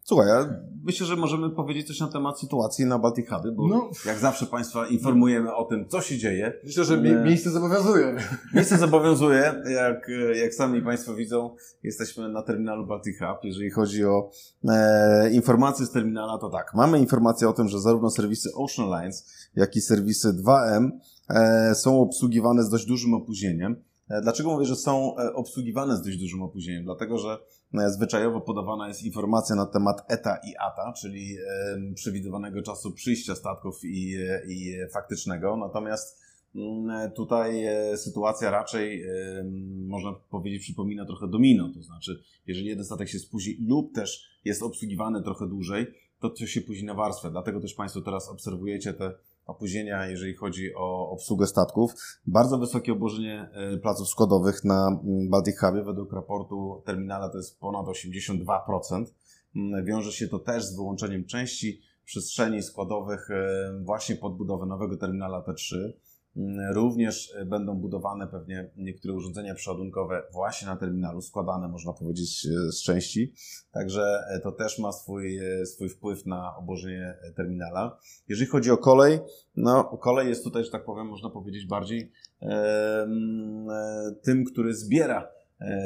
[0.08, 3.90] Słuchaj, ja myślę, że możemy powiedzieć coś na temat sytuacji na Baltic Hubie, bo no.
[4.06, 6.52] jak zawsze Państwa informujemy o tym, co się dzieje.
[6.64, 8.16] Myślę, że mi miejsce zobowiązuje.
[8.54, 10.10] Miejsce zobowiązuje, jak,
[10.42, 13.44] jak sami Państwo widzą, jesteśmy na terminalu Baltic Hub.
[13.44, 14.30] Jeżeli chodzi o
[14.68, 19.48] e, informacje z terminala, to tak, mamy informację o tym, że zarówno serwisy Ocean Lines,
[19.56, 20.90] jak i serwisy 2M
[21.30, 23.76] e, są obsługiwane z dość dużym opóźnieniem.
[24.08, 26.84] E, dlaczego mówię, że są e, obsługiwane z dość dużym opóźnieniem?
[26.84, 27.38] Dlatego, że e,
[27.88, 31.36] zwyczajowo podawana jest informacja na temat ETA i ATA, czyli
[31.94, 34.16] przewidywanego czasu przyjścia statków i,
[34.48, 35.56] i faktycznego.
[35.56, 36.20] Natomiast
[36.54, 37.64] mm, tutaj
[37.96, 39.04] sytuacja raczej,
[39.86, 41.72] można powiedzieć, przypomina trochę domino.
[41.74, 45.86] To znaczy, jeżeli jeden statek się spóźni lub też jest obsługiwany trochę dłużej,
[46.20, 47.30] to to się później na warstwę.
[47.30, 49.12] Dlatego też Państwo teraz obserwujecie te
[49.46, 51.92] opóźnienia, jeżeli chodzi o obsługę statków.
[52.26, 55.82] Bardzo wysokie obłożenie e, placów składowych na mm, Baltic Hubie.
[55.82, 59.04] Według raportu terminala to jest ponad 82%.
[59.56, 64.96] Mm, wiąże się to też z wyłączeniem części przestrzeni składowych e, właśnie pod budowę nowego
[64.96, 65.92] terminala T3.
[66.72, 72.72] Również e, będą budowane pewnie niektóre urządzenia przeładunkowe właśnie na terminalu, składane można powiedzieć e,
[72.72, 73.32] z części.
[73.72, 77.98] Także e, to też ma swój, swój wpływ na obłożenie terminala.
[78.28, 79.18] Jeżeli chodzi o kolej,
[79.56, 83.08] no kolej jest tutaj, że tak powiem, można powiedzieć bardziej e,
[84.22, 85.36] tym, który zbiera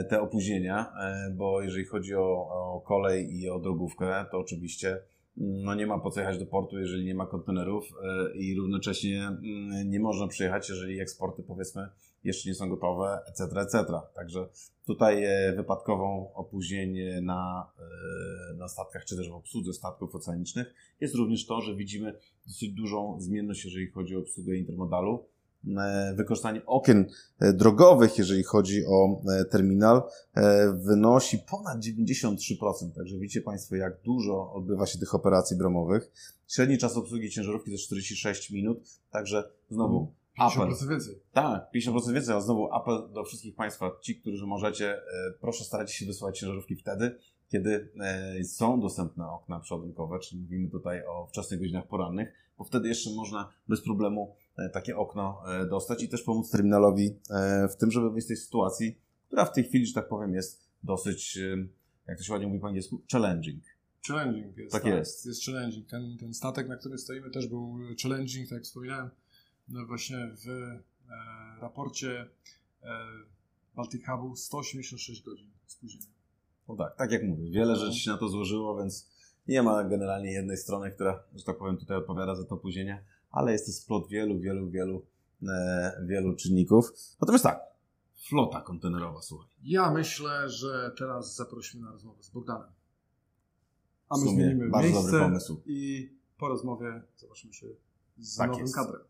[0.08, 0.92] te opóźnienia,
[1.32, 4.98] bo jeżeli chodzi o, o kolej i o drogówkę, to oczywiście
[5.40, 9.26] no nie ma po co jechać do portu, jeżeli nie ma kontenerów e, i równocześnie
[9.26, 11.88] mm, nie można przyjechać, jeżeli eksporty powiedzmy
[12.24, 13.84] jeszcze nie są gotowe, etc., etc.
[14.14, 14.48] Także
[14.86, 17.70] tutaj e, wypadkową opóźnień na,
[18.50, 22.14] e, na statkach, czy też w obsłudze statków oceanicznych jest również to, że widzimy
[22.46, 25.24] dosyć dużą zmienność, jeżeli chodzi o obsługę intermodalu.
[25.68, 27.06] E, wykorzystanie okien
[27.38, 30.02] e, drogowych, jeżeli chodzi o e, terminal,
[30.74, 32.36] wynosi ponad 93%.
[32.96, 36.10] Także widzicie Państwo, jak dużo odbywa się tych operacji bromowych.
[36.48, 38.78] Średni czas obsługi ciężarówki to 46 minut,
[39.10, 40.88] także znowu 50% apel.
[40.88, 41.14] więcej.
[41.32, 45.00] Tak, 50% więcej, a znowu apel do wszystkich Państwa, ci, którzy możecie,
[45.40, 47.18] proszę starajcie się wysyłać ciężarówki wtedy,
[47.48, 47.92] kiedy
[48.44, 53.52] są dostępne okna przodunkowe, czyli mówimy tutaj o wczesnych godzinach porannych, bo wtedy jeszcze można
[53.68, 54.34] bez problemu
[54.72, 58.36] takie okno e, dostać i też pomóc terminalowi e, w tym, żeby wyjść z tej
[58.36, 61.38] sytuacji, która w tej chwili, że tak powiem, jest dosyć,
[62.06, 63.64] jak to się ładnie mówi po angielsku, challenging.
[64.08, 64.72] Challenging jest.
[64.72, 65.26] Tak, tak jest.
[65.26, 65.88] Jest challenging.
[65.88, 69.10] Ten, ten statek, na którym stoimy, też był challenging, tak jak wspominałem,
[69.68, 70.80] no właśnie w e,
[71.60, 72.28] raporcie
[72.82, 72.88] e,
[73.76, 76.06] Baltic Hubu 186 godzin spóźnienia.
[76.68, 79.10] No tak, tak jak mówię, wiele rzeczy się na to złożyło, więc
[79.48, 83.52] nie ma generalnie jednej strony, która, że tak powiem, tutaj odpowiada za to opóźnienie ale
[83.52, 85.02] jest to splot wielu, wielu, wielu,
[85.48, 86.92] e, wielu czynników.
[87.20, 87.60] Natomiast tak,
[88.28, 89.48] flota kontenerowa, słuchaj.
[89.62, 92.68] Ja myślę, że teraz zaprosimy na rozmowę z Bogdanem.
[94.08, 95.62] A my zmienimy bardzo miejsce dobry pomysł.
[95.66, 97.66] i po rozmowie zobaczymy się
[98.18, 98.74] z tak nowym jest.
[98.74, 99.00] kadrem.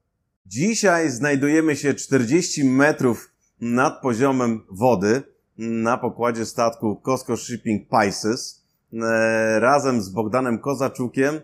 [0.46, 5.22] Dzisiaj znajdujemy się 40 metrów nad poziomem wody
[5.58, 11.40] na pokładzie statku Costco Shipping Pisces e, razem z Bogdanem Kozaczukiem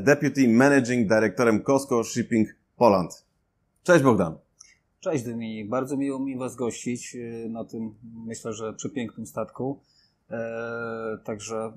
[0.00, 3.24] Deputy Managing Directorem Costco Shipping Poland.
[3.82, 4.38] Cześć Bogdan.
[5.00, 7.94] Cześć Dominik, bardzo miło mi Was gościć e, na tym,
[8.26, 9.80] myślę, że przepięknym statku.
[10.30, 11.72] E, także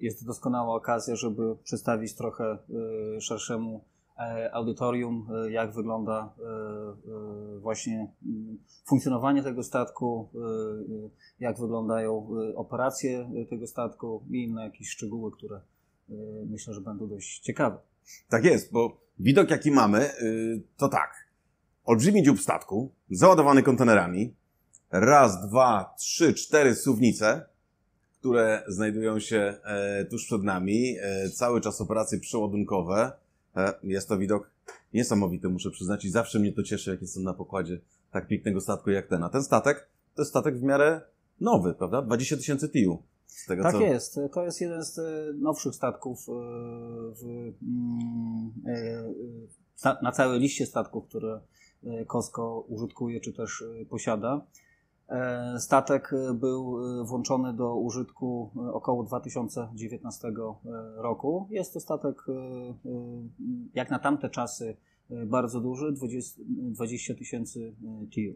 [0.00, 2.58] jest to doskonała okazja, żeby przedstawić trochę
[3.20, 3.84] szerszemu
[4.52, 6.34] audytorium, jak wygląda
[7.60, 10.28] właśnie mm, funkcjonowanie tego statku,
[11.40, 15.60] jak wyglądają operacje tego statku i inne jakieś szczegóły, które
[16.46, 17.78] myślę, że będą dość ciekawe.
[18.28, 21.26] Tak jest, bo widok jaki mamy, y, to tak.
[21.84, 24.34] Olbrzymi dziób statku, załadowany kontenerami,
[24.90, 27.46] raz, dwa, trzy, cztery suwnice,
[28.18, 33.12] które znajdują się e, tuż przed nami, e, cały czas operacje przeładunkowe.
[33.56, 34.50] E, jest to widok
[34.94, 37.80] niesamowity, muszę przyznać, i zawsze mnie to cieszy, jak jestem na pokładzie
[38.12, 39.22] tak pięknego statku jak ten.
[39.22, 41.00] A ten statek to jest statek w miarę
[41.40, 42.02] nowy, prawda?
[42.02, 43.02] 20 tysięcy TIU.
[43.46, 43.80] Tego, tak co...
[43.80, 44.20] jest.
[44.32, 45.02] To jest jeden z e,
[45.34, 46.32] nowszych statków e,
[47.14, 48.52] w, mm,
[49.84, 51.40] e, na całej liście statków, które
[52.06, 54.46] Kosko użytkuje czy też posiada.
[55.58, 60.32] Statek był włączony do użytku około 2019
[60.96, 61.48] roku.
[61.50, 62.16] Jest to statek
[63.74, 64.76] jak na tamte czasy
[65.10, 65.94] bardzo duży,
[66.72, 67.74] 20 tysięcy
[68.10, 68.34] TIU.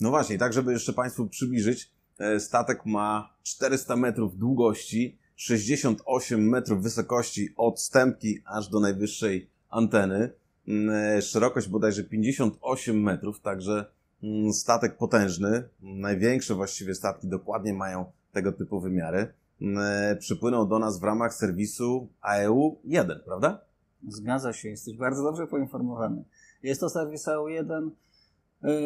[0.00, 1.92] No właśnie, tak żeby jeszcze Państwu przybliżyć,
[2.38, 10.30] statek ma 400 metrów długości, 68 metrów wysokości od stępki aż do najwyższej anteny,
[10.68, 13.86] mm, e, szerokość bodajże 58 metrów, także
[14.22, 15.68] mm, statek potężny.
[15.82, 19.32] Największe właściwie statki dokładnie mają tego typu wymiary.
[19.60, 23.60] Mm, e, przypłynął do nas w ramach serwisu AEU 1, prawda?
[24.08, 26.24] Zgadza się, jesteś bardzo dobrze poinformowany.
[26.62, 28.03] Jest to serwis AEU 1 E,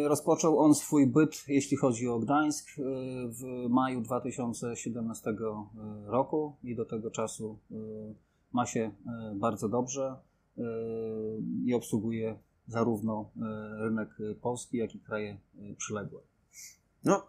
[0.08, 2.82] rozpoczął on swój byt, jeśli chodzi o Gdańsk, e,
[3.28, 5.34] w maju 2017 e,
[6.06, 7.58] roku i do tego czasu
[8.52, 8.90] ma się
[9.34, 10.16] bardzo dobrze
[11.64, 13.30] i obsługuje zarówno
[13.78, 14.08] rynek
[14.40, 15.38] polski, jak i kraje
[15.76, 16.20] przyległe.
[17.04, 17.22] No,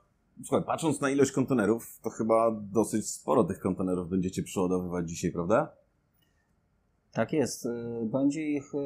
[0.46, 5.72] słuchaj, patrząc na ilość kontenerów, to chyba dosyć sporo tych kontenerów będziecie przeładowywać dzisiaj, prawda?
[7.14, 7.66] Tak jest.
[7.66, 7.70] Y,
[8.06, 8.78] będzie ich y,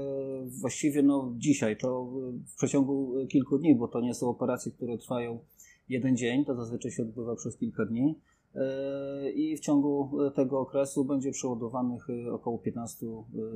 [0.61, 2.05] właściwie no, dzisiaj, to
[2.47, 5.39] w przeciągu kilku dni, bo to nie są operacje, które trwają
[5.89, 8.15] jeden dzień, to zazwyczaj się odbywa przez kilka dni.
[8.55, 13.07] Y, I w ciągu tego okresu będzie przeładowanych około 15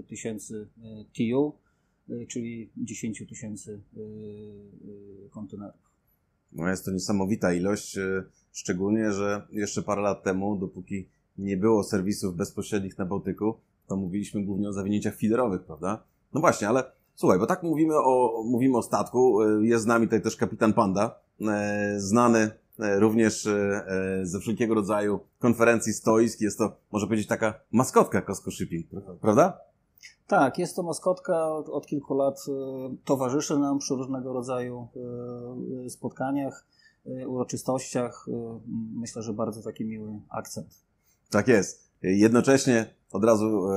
[0.07, 0.67] tysięcy
[1.13, 1.53] TIU,
[2.27, 3.81] czyli 10 tysięcy
[5.31, 5.87] kontenerów.
[6.51, 7.97] No jest to niesamowita ilość,
[8.53, 13.55] szczególnie, że jeszcze parę lat temu, dopóki nie było serwisów bezpośrednich na Bałtyku,
[13.87, 16.03] to mówiliśmy głównie o zawinięciach fiderowych, prawda?
[16.33, 16.83] No właśnie, ale
[17.15, 20.73] słuchaj, bo tak mówimy o, mówimy o statku, e, jest z nami tutaj też kapitan
[20.73, 23.47] Panda, e, znany e, również
[24.23, 26.41] ze wszelkiego rodzaju konferencji stoisk.
[26.41, 28.87] Jest to, może powiedzieć, taka maskotka Costco Shipping,
[29.21, 29.59] prawda?
[30.27, 31.55] Tak, jest to maskotka.
[31.55, 32.45] Od kilku lat
[33.05, 34.87] towarzyszy nam przy różnego rodzaju
[35.89, 36.65] spotkaniach,
[37.27, 38.25] uroczystościach.
[38.95, 40.67] Myślę, że bardzo taki miły akcent.
[41.29, 41.91] Tak jest.
[42.01, 43.71] Jednocześnie od razu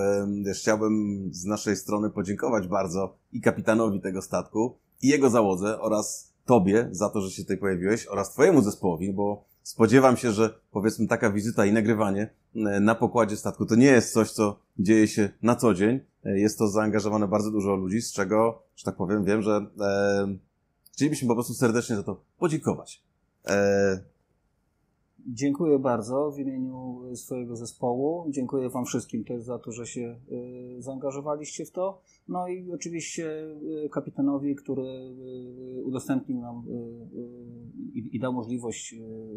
[0.47, 6.31] e, chciałbym z naszej strony podziękować bardzo i kapitanowi tego statku, i jego załodze oraz
[6.45, 11.07] Tobie za to, że się tutaj pojawiłeś oraz Twojemu zespołowi, bo spodziewam się, że powiedzmy
[11.07, 12.31] taka wizyta i nagrywanie
[12.81, 16.01] na pokładzie statku to nie jest coś, co dzieje się na co dzień.
[16.25, 20.37] E, jest to zaangażowane bardzo dużo ludzi, z czego, że tak powiem, wiem, że e,
[20.93, 23.03] chcielibyśmy po prostu serdecznie za to podziękować.
[23.47, 24.01] E,
[25.27, 28.27] Dziękuję bardzo w imieniu swojego zespołu.
[28.31, 30.21] Dziękuję Wam wszystkim też za to, że się
[30.79, 32.03] y, zaangażowaliście w to.
[32.29, 33.47] No i oczywiście
[33.85, 34.83] y, kapitanowi, który
[35.79, 36.63] y, udostępnił nam
[37.93, 38.95] i dał możliwość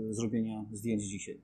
[0.09, 1.41] zrobienia zdjęć dzisiaj.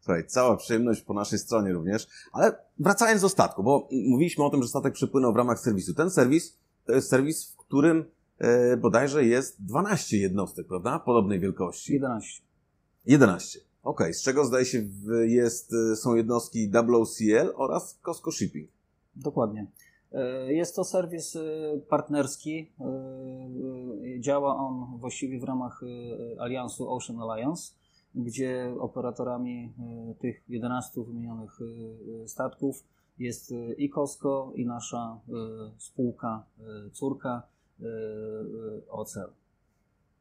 [0.00, 2.08] Słuchaj, cała przyjemność po naszej stronie również.
[2.32, 5.94] Ale wracając do statku, bo mówiliśmy o tym, że statek przypłynął w ramach serwisu.
[5.94, 8.04] Ten serwis to jest serwis, w którym
[8.78, 10.98] bodajże jest 12 jednostek, prawda?
[10.98, 11.92] Podobnej wielkości.
[11.92, 12.42] 11.
[13.06, 13.69] 11.
[13.82, 14.82] Okej, okay, z czego zdaje się
[15.26, 18.70] jest, y, są jednostki WCL oraz Costco Shipping.
[19.16, 19.66] Dokładnie.
[20.12, 22.70] E, jest to serwis y, partnerski.
[22.80, 27.72] E, działa on właściwie w ramach y, aliansu Ocean Alliance,
[28.14, 29.72] gdzie operatorami
[30.18, 31.58] tych 11 wymienionych
[32.26, 32.84] statków
[33.18, 35.20] jest i Costco, i nasza
[35.78, 36.44] spółka
[36.92, 37.42] córka
[38.88, 39.30] OCEL.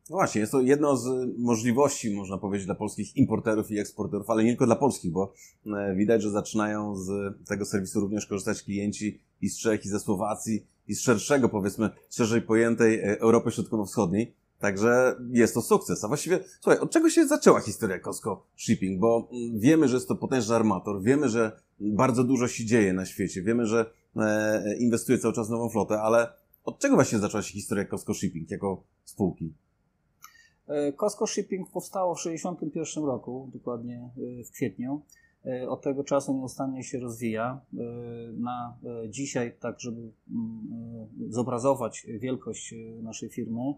[0.10, 4.50] Właśnie, jest to jedno z możliwości, można powiedzieć, dla polskich importerów i eksporterów, ale nie
[4.50, 5.34] tylko dla polskich, bo
[5.66, 7.10] e, widać, że zaczynają z
[7.48, 11.90] tego serwisu również korzystać klienci i z Czech, i ze Słowacji, i z szerszego, powiedzmy,
[12.10, 14.34] szerzej pojętej e, Europy Środkowo-Wschodniej.
[14.60, 16.04] Także jest to sukces.
[16.04, 19.00] A właściwie, słuchaj, od czego się zaczęła historia Costco Shipping?
[19.00, 23.06] Bo mm, wiemy, że jest to potężny armator, wiemy, że bardzo dużo się dzieje na
[23.06, 27.54] świecie, wiemy, że e, inwestuje cały czas nową flotę, ale od czego właśnie zaczęła się
[27.54, 29.54] historia Costco Shipping jako spółki?
[30.70, 35.02] E, Costco Shipping powstało w 1961 roku, dokładnie e, w kwietniu.
[35.46, 37.62] E, od tego czasu nieustannie się rozwija.
[38.34, 38.78] Na
[39.10, 43.74] dzisiaj, tak żeby mm, zobrazować wielkość naszej firmy,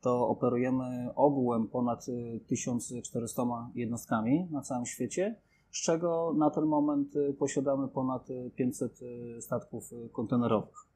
[0.00, 2.06] to operujemy ogółem ponad
[2.46, 3.42] 1400
[3.74, 5.36] jednostkami na całym świecie,
[5.70, 9.00] z czego na ten moment posiadamy ponad 500
[9.40, 10.91] statków kontenerowych.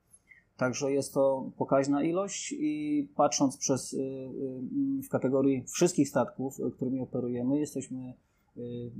[0.56, 6.70] Także jest to pokaźna ilość i patrząc przez, y, y, w kategorii wszystkich statków, y,
[6.70, 8.14] którymi operujemy, jesteśmy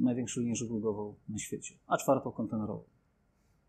[0.00, 2.82] największą linią żeglugową na świecie, a czwartą kontenerową.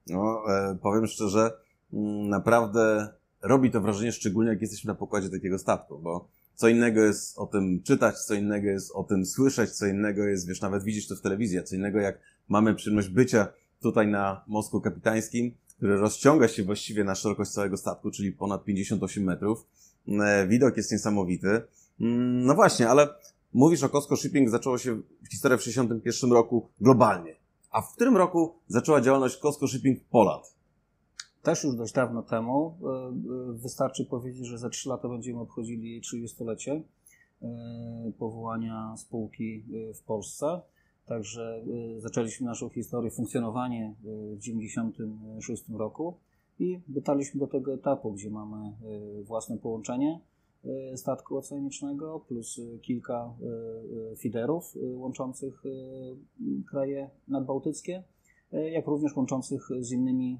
[0.09, 1.51] No, e, powiem szczerze,
[1.93, 3.09] mm, naprawdę
[3.41, 7.45] robi to wrażenie, szczególnie jak jesteśmy na pokładzie takiego statku, bo Co innego jest o
[7.45, 11.15] tym czytać, co innego jest o tym słyszeć, co innego jest, wiesz, nawet widzisz to
[11.15, 13.47] w telewizji, a co innego jak mamy przyjemność bycia
[13.81, 19.23] tutaj na mostku kapitańskim, który rozciąga się właściwie na szerokość całego statku, czyli ponad 58
[19.23, 19.65] metrów.
[20.07, 21.61] E, widok jest niesamowity.
[22.01, 23.07] Mm, no właśnie, ale
[23.53, 27.35] mówisz o Costco Shipping, zaczęło się historia w 61 roku globalnie.
[27.71, 30.55] A w którym roku zaczęła działalność Costco Shipping Poland?
[31.43, 32.77] Też już dość dawno temu.
[32.83, 36.81] E, e, wystarczy powiedzieć, że za 3 lata będziemy obchodzili 30-lecie
[38.19, 40.61] powołania spółki w Polsce.
[41.07, 41.63] Także
[41.97, 46.13] zaczęliśmy naszą historię, funkcjonowanie w 1996 roku
[46.59, 48.73] i dotarliśmy do tego etapu, gdzie mamy
[49.23, 50.19] własne połączenie
[50.95, 53.33] statku oceanicznego, plus kilka
[54.17, 55.63] fiderów łączących
[56.69, 58.03] kraje nadbałtyckie,
[58.51, 60.39] jak również łączących z innymi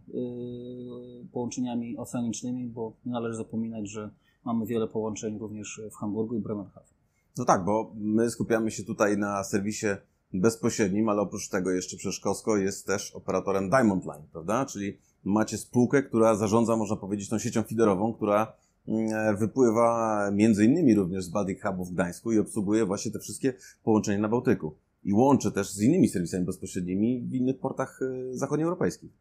[1.32, 4.10] połączeniami oceanicznymi, bo nie należy zapominać, że
[4.46, 6.94] mamy wiele połączeń również w Hamburgu i Bremerhaven.
[7.38, 9.88] No tak, bo my skupiamy się tutaj na serwisie
[10.34, 14.66] bezpośrednim, ale oprócz tego jeszcze Costco jest też operatorem Diamond Line, prawda?
[14.66, 18.54] Czyli macie spółkę, która zarządza, można powiedzieć, tą siecią fiderową, która
[18.88, 23.54] E, wypływa między innymi również z Baltic Hubu w Gdańsku i obsługuje właśnie te wszystkie
[23.84, 24.76] połączenia na Bałtyku.
[25.04, 29.12] I łączy też z innymi serwisami bezpośrednimi w innych portach e, zachodnioeuropejskich.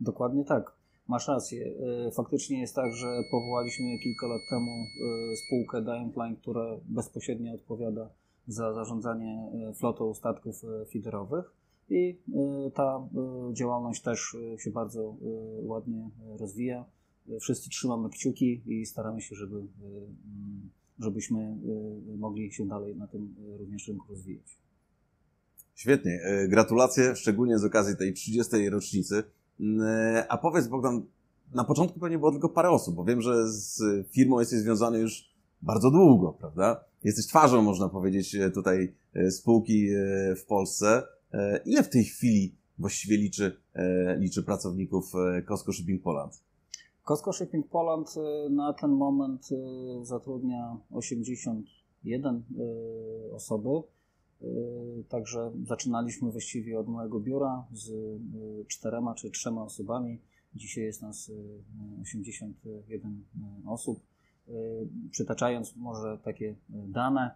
[0.00, 0.72] Dokładnie tak.
[1.08, 1.74] Masz rację.
[2.06, 4.84] E, faktycznie jest tak, że powołaliśmy kilka lat temu
[5.46, 8.08] spółkę Diamond Line, która bezpośrednio odpowiada
[8.48, 11.44] za zarządzanie flotą statków feederowych
[11.90, 12.18] i
[12.74, 13.08] ta
[13.52, 15.16] działalność też się bardzo
[15.62, 16.84] ładnie rozwija
[17.40, 19.62] wszyscy trzymamy kciuki i staramy się, żeby, y,
[20.98, 21.56] żebyśmy
[22.18, 24.58] mogli się dalej na tym również rynku rozwijać.
[25.74, 26.20] Świetnie.
[26.22, 28.68] E, gratulacje, szczególnie z okazji tej 30.
[28.68, 29.22] rocznicy.
[29.80, 31.02] E, a powiedz Bogdan,
[31.54, 35.34] na początku pewnie było tylko parę osób, bo wiem, że z firmą jesteś związany już
[35.62, 36.84] bardzo długo, prawda?
[37.04, 38.94] Jesteś twarzą, można powiedzieć, e, tutaj
[39.30, 39.88] spółki
[40.36, 41.02] w Polsce.
[41.64, 43.56] Ile w tej chwili właściwie liczy,
[44.18, 45.12] liczy pracowników
[45.48, 46.42] Costco Shipping Poland?
[47.04, 48.14] Costco Shipping Poland
[48.50, 49.48] na ten moment
[50.02, 53.68] zatrudnia 81 y, osoby.
[55.08, 57.92] Także zaczynaliśmy właściwie od mojego biura z
[58.68, 60.20] czterema czy trzema osobami.
[60.54, 61.32] Dzisiaj jest nas
[62.02, 63.24] 81
[63.66, 64.00] osób.
[65.10, 67.30] Przytaczając może takie dane,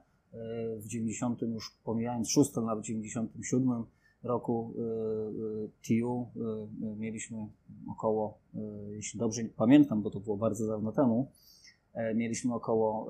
[0.78, 3.84] w 90 już pomijając 6, nawet w 97
[4.22, 4.80] roku y,
[5.90, 7.46] y, TU y, mieliśmy
[7.90, 8.38] około,
[8.90, 11.30] jeśli dobrze pamiętam, bo to było bardzo dawno temu,
[12.14, 13.08] mieliśmy około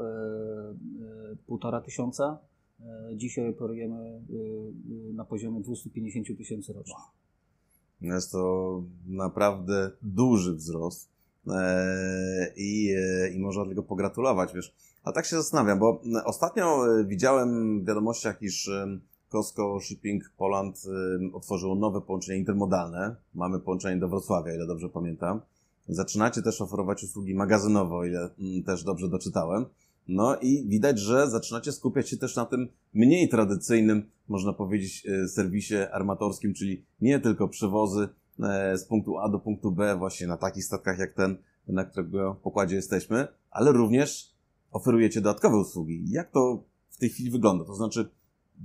[1.47, 2.39] półtora tysiąca.
[3.15, 4.21] Dzisiaj operujemy
[5.15, 6.95] na poziomie 250 tysięcy rocznie.
[8.01, 11.18] Jest to naprawdę duży wzrost
[12.57, 12.95] i,
[13.35, 14.75] i można tylko pogratulować, wiesz.
[15.05, 18.71] A tak się zastanawiam, bo ostatnio widziałem w wiadomościach, iż
[19.29, 20.83] Costco Shipping Poland
[21.33, 23.17] otworzyło nowe połączenie intermodalne.
[23.35, 25.41] Mamy połączenie do Wrocławia, ile dobrze pamiętam.
[25.89, 29.67] Zaczynacie też oferować usługi magazynowe, o ile mm, też dobrze doczytałem.
[30.09, 35.29] No i widać, że zaczynacie skupiać się też na tym mniej tradycyjnym, można powiedzieć, e,
[35.29, 38.09] serwisie armatorskim, czyli nie tylko przewozy e,
[38.75, 41.37] z punktu A do punktu B właśnie na takich statkach jak ten,
[41.69, 44.35] na którego pokładzie jesteśmy, ale również
[44.73, 46.11] oferujecie dodatkowe usługi.
[46.11, 47.65] Jak to w tej chwili wygląda?
[47.65, 48.09] To znaczy,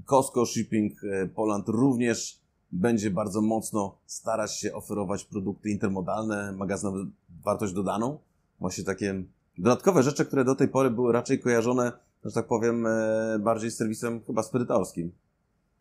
[0.05, 2.39] Costco Shipping e, Poland również
[2.71, 7.05] będzie bardzo mocno starać się oferować produkty intermodalne, magazynowe,
[7.43, 8.17] wartość dodaną.
[8.59, 9.23] Właśnie takie
[9.57, 11.91] dodatkowe rzeczy, które do tej pory były raczej kojarzone,
[12.25, 15.11] że tak powiem, e, bardziej z serwisem chyba spirytorskim,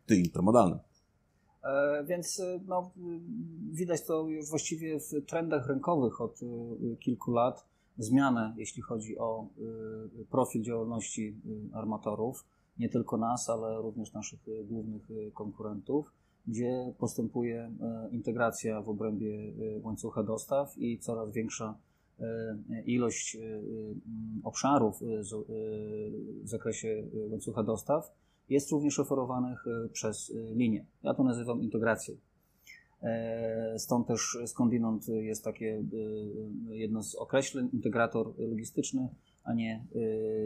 [0.05, 0.79] ty intermodalny.
[1.63, 2.91] E, więc no,
[3.71, 6.39] widać to już właściwie w trendach rynkowych od
[6.99, 7.65] kilku lat,
[7.97, 9.47] zmianę, jeśli chodzi o
[10.29, 11.35] profil działalności
[11.73, 12.45] armatorów.
[12.79, 15.01] Nie tylko nas, ale również naszych głównych
[15.33, 16.11] konkurentów,
[16.47, 21.77] gdzie postępuje e, integracja w obrębie łańcucha dostaw i coraz większa
[22.19, 23.37] e, ilość
[24.43, 25.01] obszarów
[26.43, 30.85] w zakresie łańcucha dostaw jest również oferowanych przez linię.
[31.03, 32.15] Ja to nazywam integracją.
[33.01, 35.83] E, stąd też skądinąd jest takie
[36.69, 39.09] jedno z określeń integrator logistyczny,
[39.43, 39.85] a nie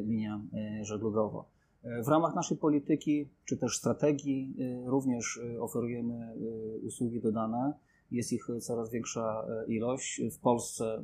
[0.04, 0.41] linia
[0.82, 1.58] żeglugowa.
[1.88, 6.36] E, w ramach naszej polityki czy też strategii e, również e, oferujemy
[6.84, 7.74] usługi dodane.
[8.12, 10.22] Jest ich coraz większa ilość.
[10.32, 11.02] W Polsce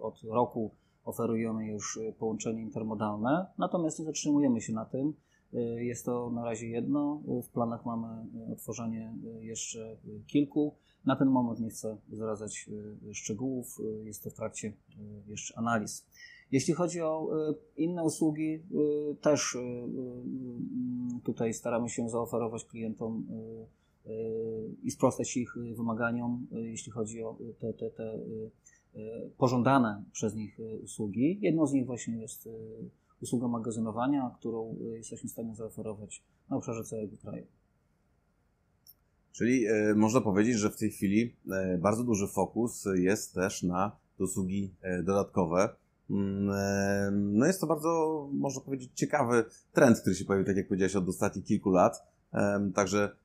[0.00, 0.70] od roku
[1.04, 5.12] oferujemy już połączenie intermodalne, natomiast nie zatrzymujemy się na tym.
[5.76, 7.22] Jest to na razie jedno.
[7.44, 8.06] W planach mamy
[8.52, 9.96] otworzenie jeszcze
[10.26, 10.74] kilku.
[11.04, 12.70] Na ten moment nie chcę zdradzać
[13.12, 13.78] szczegółów.
[14.04, 14.72] Jest to w trakcie
[15.26, 16.06] jeszcze analiz.
[16.52, 17.28] Jeśli chodzi o
[17.76, 18.62] inne usługi,
[19.20, 19.56] też
[21.24, 23.26] tutaj staramy się zaoferować klientom
[24.82, 28.18] i sprostać ich wymaganiom, jeśli chodzi o te, te, te
[29.38, 31.38] pożądane przez nich usługi.
[31.42, 32.48] Jedną z nich właśnie jest
[33.22, 37.46] usługa magazynowania, którą jesteśmy w stanie zaoferować na obszarze całego kraju.
[39.40, 43.96] Czyli e, można powiedzieć, że w tej chwili e, bardzo duży fokus jest też na
[44.18, 45.68] usługi e, dodatkowe.
[46.10, 50.96] Mm, no jest to bardzo, można powiedzieć, ciekawy trend, który się pojawił, tak jak powiedziałeś,
[50.96, 52.02] od ostatnich kilku lat.
[52.74, 53.16] Także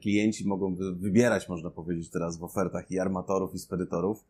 [0.00, 4.24] klienci mogą wybierać, można powiedzieć, teraz w ofertach i armatorów, i spedytorów.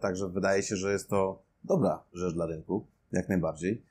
[0.00, 3.82] Także wydaje się, że jest to dobra rzecz dla rynku, jak najbardziej.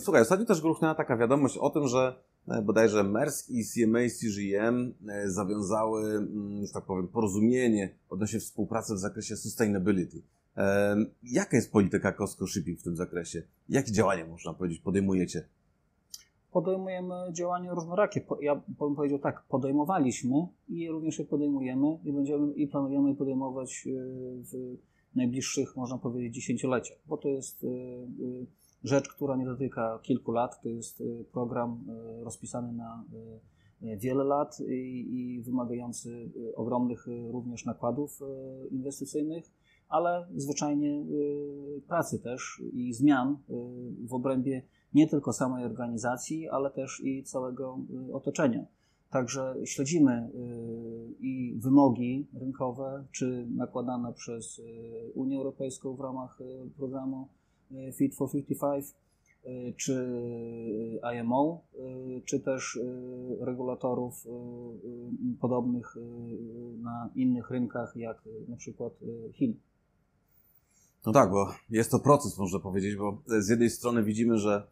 [0.00, 2.14] Słuchaj, ostatnio też gruchnęła taka wiadomość o tym, że
[2.48, 8.94] E, bodajże Maersk i CMA CGM e, zawiązały, mm, że tak powiem, porozumienie odnośnie współpracy
[8.94, 10.22] w zakresie sustainability.
[10.56, 13.42] E, jaka jest polityka Costco Shipping w tym zakresie?
[13.68, 15.48] Jakie działania, można powiedzieć, podejmujecie?
[16.52, 18.20] Podejmujemy działania różnorakie.
[18.40, 23.88] Ja bym powiedział tak, podejmowaliśmy i również je podejmujemy i będziemy i planujemy je podejmować
[24.52, 24.76] w
[25.14, 27.66] najbliższych, można powiedzieć, dziesięcioleciach, bo to jest
[28.84, 30.62] rzecz, która nie dotyka kilku lat.
[30.62, 31.84] To jest y, program
[32.20, 33.04] y, rozpisany na
[33.82, 38.20] y, wiele lat i, i wymagający ogromnych również nakładów
[38.70, 39.44] inwestycyjnych,
[39.88, 41.04] ale zwyczajnie
[41.88, 43.36] pracy też i zmian
[44.08, 44.62] w obrębie
[44.94, 47.78] nie tylko samej organizacji, ale też i całego
[48.12, 48.66] otoczenia.
[49.10, 50.30] Także śledzimy
[51.20, 54.60] i wymogi rynkowe, czy nakładane przez
[55.14, 56.38] Unię Europejską w ramach
[56.76, 57.28] programu
[57.92, 58.84] Fit for 55,
[59.44, 60.20] e, czy
[61.20, 62.78] IMO, e, czy też
[63.40, 64.26] regulatorów
[65.40, 65.96] podobnych
[66.82, 68.92] na innych rynkach, jak na przykład
[69.32, 69.54] Chin.
[71.06, 74.66] No tak, bo jest to proces, można powiedzieć, bo z jednej strony widzimy, że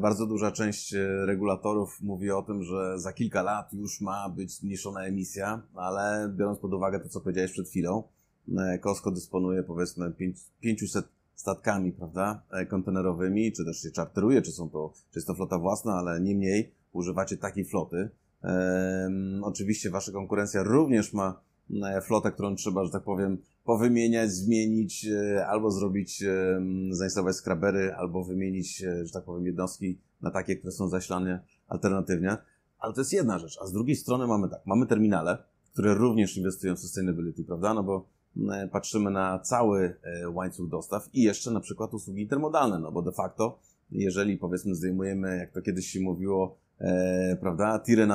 [0.00, 0.94] bardzo duża część
[1.26, 6.58] regulatorów mówi o tym, że za kilka lat już ma być zmniejszona emisja, ale biorąc
[6.58, 8.02] pod uwagę to, co powiedziałeś przed chwilą,
[8.80, 10.12] Costco dysponuje powiedzmy
[10.60, 15.34] 500 statkami, prawda, e, kontenerowymi, czy też się czarteruje, czy są to, czy jest to
[15.34, 18.10] flota własna, ale niemniej używacie takiej floty.
[19.42, 21.40] Oczywiście wasza konkurencja również ma
[21.82, 26.24] e, flotę, którą trzeba, że tak powiem, powymieniać, zmienić, e, albo zrobić,
[26.90, 32.36] zainstalować skrabery, albo wymienić, że tak powiem, jednostki na takie, które są zasilane alternatywnie.
[32.78, 33.58] Ale to jest jedna rzecz.
[33.62, 35.38] A z drugiej strony mamy tak, mamy terminale,
[35.72, 37.74] które również inwestują w sustainability, prawda?
[37.74, 38.08] No bo
[38.72, 43.12] patrzymy na cały e, łańcuch dostaw i jeszcze na przykład usługi intermodalne, no bo de
[43.12, 43.58] facto,
[43.90, 48.06] jeżeli powiedzmy zdejmujemy, jak to kiedyś się mówiło, e, prawda, tiry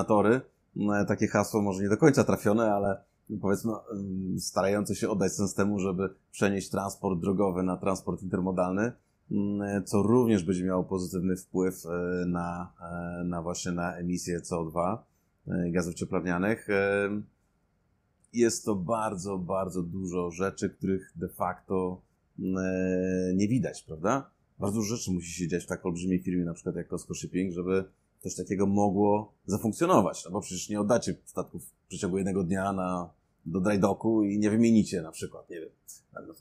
[0.76, 3.02] no, takie hasło może nie do końca trafione, ale
[3.42, 8.92] powiedzmy mm, starające się oddać sens temu, żeby przenieść transport drogowy na transport intermodalny,
[9.32, 11.84] mm, co również będzie miało pozytywny wpływ
[12.26, 12.74] na,
[13.26, 14.98] na właśnie na emisję CO2,
[15.72, 16.68] gazów cieplarnianych
[18.38, 22.02] jest to bardzo, bardzo dużo rzeczy, których de facto
[22.40, 24.30] mm, e, nie widać, prawda?
[24.60, 27.54] Bardzo dużo rzeczy musi się dziać w tak olbrzymiej firmie, na przykład jak Costco Shipping,
[27.54, 27.84] żeby
[28.20, 30.26] coś takiego mogło zafunkcjonować.
[30.26, 33.10] No bo przecież nie oddacie statków w przeciągu jednego dnia na,
[33.46, 35.70] do drydocku i nie wymienicie na przykład, nie wiem,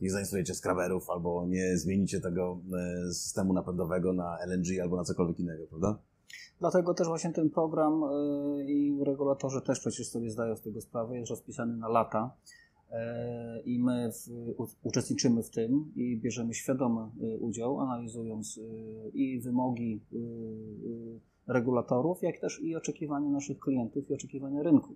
[0.00, 2.60] nie zainstalujecie skraberów albo nie zmienicie tego
[3.08, 5.98] e, systemu napędowego na LNG albo na cokolwiek innego, prawda?
[6.60, 11.18] Dlatego też właśnie ten program y, i regulatorzy też przecież sobie zdają z tego sprawę,
[11.18, 12.36] jest rozpisany na lata
[12.90, 12.94] y,
[13.64, 18.60] i my w, uczestniczymy w tym i bierzemy świadomy y, udział, analizując
[19.14, 20.00] i wymogi
[21.46, 24.94] regulatorów, jak też i oczekiwania naszych klientów i oczekiwania rynku.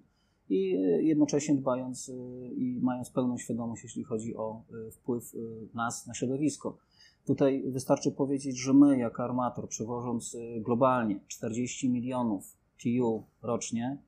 [0.48, 0.70] I
[1.00, 2.12] jednocześnie dbając
[2.56, 4.62] i mając pełną świadomość, jeśli chodzi o
[4.92, 5.32] wpływ
[5.74, 6.78] nas na środowisko.
[7.26, 13.98] Tutaj wystarczy powiedzieć, że my, jako armator, przewożąc y, globalnie 40 milionów TU rocznie,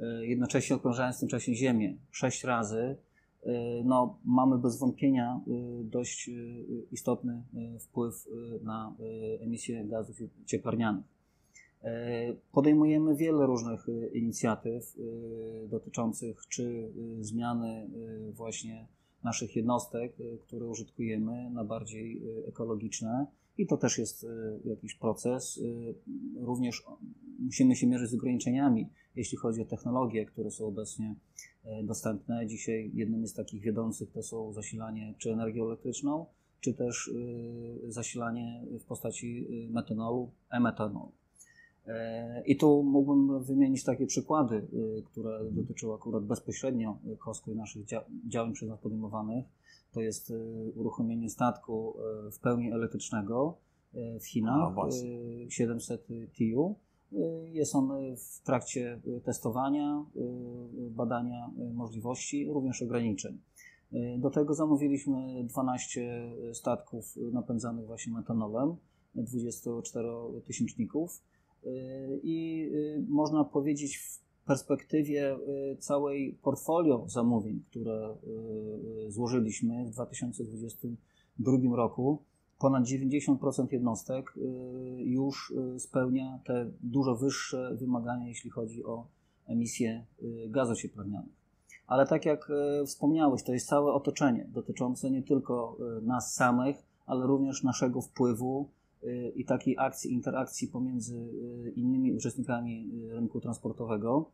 [0.00, 2.96] y, jednocześnie okrążając w tym czasie Ziemię 6 razy,
[3.46, 3.48] y,
[3.84, 5.40] no, mamy bez wątpienia
[5.84, 6.30] dość
[6.92, 7.42] istotny
[7.80, 8.28] wpływ
[8.62, 8.94] na
[9.40, 11.04] emisję gazów cieplarnianych.
[12.52, 14.96] Podejmujemy wiele różnych inicjatyw
[15.68, 17.90] dotyczących czy zmiany
[18.32, 18.86] właśnie
[19.24, 23.26] naszych jednostek, y, które użytkujemy, na bardziej y, ekologiczne.
[23.58, 24.28] I to też jest y,
[24.64, 25.60] jakiś proces.
[26.36, 26.82] Również
[27.38, 31.14] musimy się mierzyć z ograniczeniami, jeśli chodzi o technologie, które są obecnie
[31.84, 32.46] dostępne.
[32.46, 36.26] Dzisiaj jednym z takich wiodących to są zasilanie czy energią elektryczną,
[36.60, 37.10] czy też
[37.88, 41.12] zasilanie w postaci metanolu, e-metanolu.
[42.46, 44.66] I tu mógłbym wymienić takie przykłady,
[45.04, 47.84] które dotyczą akurat bezpośrednio Kosko i naszych
[48.28, 49.44] działań przez nas podejmowanych.
[49.92, 50.32] To jest
[50.74, 51.94] uruchomienie statku
[52.32, 53.56] w pełni elektrycznego
[54.20, 54.88] w Chinach, A,
[55.48, 56.06] 700
[56.38, 56.74] TU
[57.52, 60.04] jest on w trakcie testowania,
[60.90, 63.38] badania możliwości, również ograniczeń.
[64.18, 68.76] Do tego zamówiliśmy 12 statków napędzanych właśnie metanolem,
[69.16, 71.08] 24-tysięczników
[72.22, 72.70] i
[73.08, 75.36] można powiedzieć w perspektywie
[75.78, 78.16] całej portfolio zamówień, które
[79.08, 82.18] złożyliśmy w 2022 roku,
[82.60, 84.40] ponad 90% jednostek y,
[85.04, 89.06] już y, spełnia te dużo wyższe wymagania, jeśli chodzi o
[89.46, 91.40] emisję y, gazów cieplarnianych.
[91.86, 92.52] Ale tak jak
[92.86, 98.68] wspomniałeś, to jest całe otoczenie dotyczące nie tylko nas samych, ale również naszego wpływu
[99.34, 101.28] i takiej akcji, interakcji pomiędzy
[101.76, 104.30] innymi uczestnikami rynku transportowego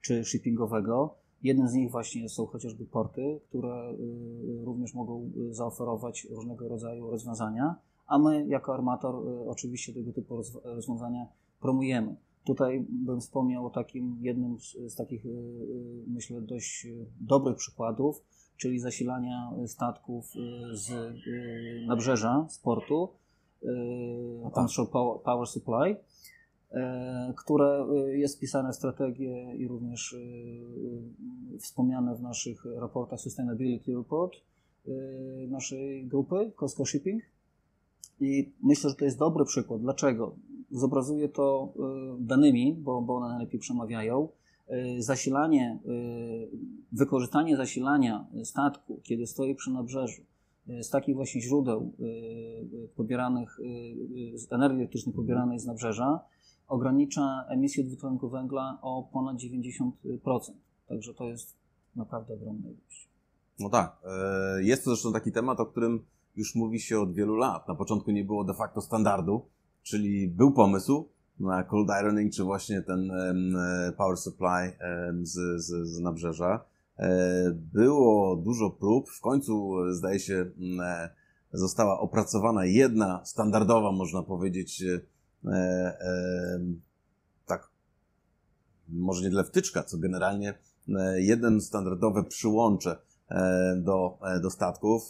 [0.00, 6.26] czy shippingowego, Jednym z nich właśnie są chociażby porty, które y, również mogą y, zaoferować
[6.30, 7.74] różnego rodzaju rozwiązania,
[8.06, 11.26] a my jako armator y, oczywiście tego typu rozwiązania
[11.60, 12.16] promujemy.
[12.44, 14.56] Tutaj bym wspomniał o takim jednym
[14.86, 15.24] z takich,
[16.06, 16.86] myślę, dość
[17.20, 18.22] dobrych przykładów,
[18.56, 20.32] czyli zasilania statków
[20.72, 21.14] z
[21.86, 23.08] nabrzeża, z portu,
[24.54, 24.88] Onshore
[25.24, 25.96] Power Supply
[26.72, 33.94] E, które e, jest wpisane w strategię i również e, wspomniane w naszych raportach Sustainability
[33.94, 34.32] Report
[35.48, 37.22] naszej grupy Costco Shipping.
[38.20, 39.80] I myślę, że to jest dobry przykład.
[39.80, 40.34] Dlaczego?
[40.70, 41.72] Zobrazuję to
[42.18, 44.28] danymi, bo, bo one najlepiej przemawiają.
[44.98, 45.78] Zasilanie,
[46.92, 50.22] wykorzystanie zasilania statku, kiedy stoi przy nabrzeżu,
[50.66, 51.92] z takich właśnie źródeł
[52.96, 53.58] pobieranych,
[54.34, 56.20] z energii elektrycznej pobieranej z nabrzeża,
[56.68, 59.92] ogranicza emisję dwutlenku węgla o ponad 90%.
[60.88, 61.56] Także to jest
[61.96, 63.08] naprawdę ogromna ilość.
[63.58, 63.96] No tak.
[64.04, 66.04] E, jest to zresztą taki temat, o którym
[66.36, 67.68] już mówi się od wielu lat.
[67.68, 69.46] Na początku nie było de facto standardu,
[69.82, 71.08] czyli był pomysł
[71.40, 74.72] na cold ironing, czy właśnie ten e, power supply
[75.22, 76.64] z, z, z nabrzeża.
[77.00, 79.10] E, było dużo prób.
[79.10, 80.50] W końcu, zdaje się,
[81.52, 84.84] została opracowana jedna standardowa, można powiedzieć,
[85.46, 85.50] E,
[86.00, 86.60] e,
[87.46, 87.70] tak,
[88.88, 90.54] może nie tyle wtyczka, co generalnie
[90.88, 92.96] e, jeden standardowe przyłącze
[93.76, 95.02] do, do statków.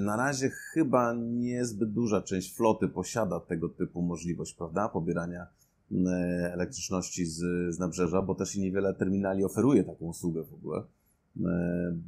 [0.00, 5.46] Na razie chyba niezbyt duża część floty posiada tego typu możliwość, prawda, pobierania
[6.52, 7.38] elektryczności z,
[7.74, 10.82] z nabrzeża, bo też i niewiele terminali oferuje taką usługę w ogóle.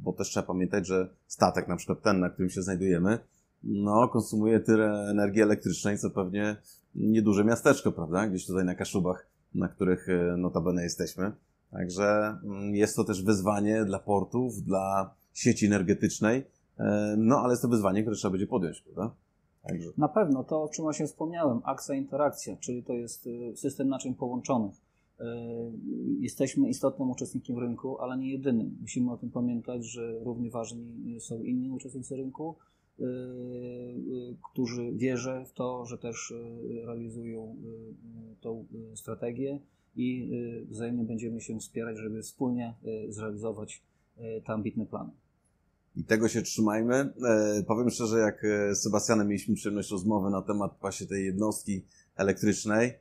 [0.03, 3.19] Bo też trzeba pamiętać, że statek, na przykład ten, na którym się znajdujemy,
[3.63, 6.55] no, konsumuje tyle energii elektrycznej, co pewnie
[6.95, 8.27] nieduże miasteczko, prawda?
[8.27, 11.31] Gdzieś tutaj na Kaszubach, na których e, notabene jesteśmy.
[11.71, 16.45] Także mm, jest to też wyzwanie dla portów, dla sieci energetycznej,
[16.79, 19.15] e, no ale jest to wyzwanie, które trzeba będzie podjąć, prawda?
[19.67, 19.89] Także.
[19.97, 24.15] Na pewno, to o czym właśnie wspomniałem, akcja interakcja, czyli to jest e, system naczyń
[24.15, 24.75] połączonych.
[26.19, 28.77] Jesteśmy istotnym uczestnikiem rynku, ale nie jedynym.
[28.81, 32.55] Musimy o tym pamiętać, że równie ważni są inni uczestnicy rynku,
[32.99, 37.55] Y, y, którzy wierzę w to, że też y, realizują
[38.41, 38.65] tą
[38.95, 39.59] strategię
[39.95, 40.31] i
[40.69, 42.73] wzajemnie będziemy się wspierać, żeby wspólnie
[43.09, 43.83] zrealizować
[44.17, 45.11] te ambitne plany.
[45.95, 46.95] I tego się trzymajmy.
[46.95, 47.13] E,
[47.67, 52.99] powiem szczerze, jak z Sebastianem mieliśmy przyjemność rozmowy na temat właśnie tej jednostki elektrycznej, e,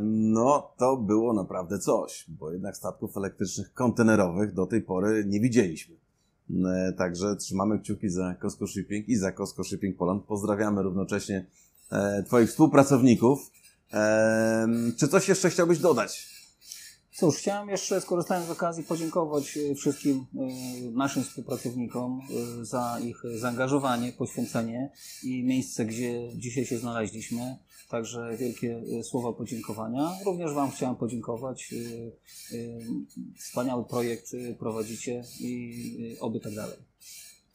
[0.00, 5.96] no to było naprawdę coś, bo jednak statków elektrycznych kontenerowych do tej pory nie widzieliśmy.
[6.96, 10.24] Także trzymamy kciuki za Costco Shipping i za Costco Shipping Poland.
[10.24, 11.46] Pozdrawiamy równocześnie
[11.90, 13.50] e, Twoich współpracowników.
[14.96, 16.37] Czy coś jeszcze chciałbyś dodać?
[17.18, 20.26] Cóż, chciałem jeszcze, skorzystając z okazji, podziękować wszystkim
[20.92, 22.20] naszym współpracownikom
[22.62, 24.92] za ich zaangażowanie, poświęcenie
[25.22, 27.56] i miejsce, gdzie dzisiaj się znaleźliśmy.
[27.88, 30.10] Także wielkie słowa podziękowania.
[30.26, 31.74] Również Wam chciałem podziękować.
[33.38, 36.76] Wspaniały projekt prowadzicie i oby tak dalej.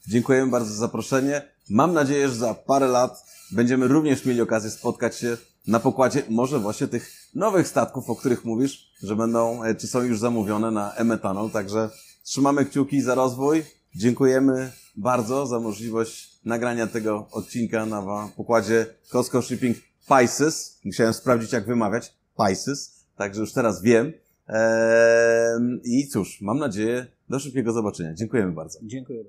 [0.08, 1.42] Dziękujemy bardzo za zaproszenie.
[1.70, 5.38] Mam nadzieję, że za parę lat będziemy również mieli okazję spotkać się
[5.68, 10.02] na pokładzie może właśnie tych nowych statków, o których mówisz, że będą, e, czy są
[10.02, 11.50] już zamówione na e-metanol.
[11.50, 11.90] Także
[12.24, 13.64] trzymamy kciuki za rozwój.
[13.96, 20.80] Dziękujemy bardzo za możliwość nagrania tego odcinka na pokładzie Costco Shipping Pisces.
[20.86, 22.14] Musiałem sprawdzić, jak wymawiać.
[22.38, 23.06] Pisces.
[23.16, 24.14] Także już teraz wiem.
[24.48, 28.14] Eee, I cóż, mam nadzieję, do szybkiego zobaczenia.
[28.14, 28.80] Dziękujemy bardzo.
[28.84, 29.24] Dziękuję.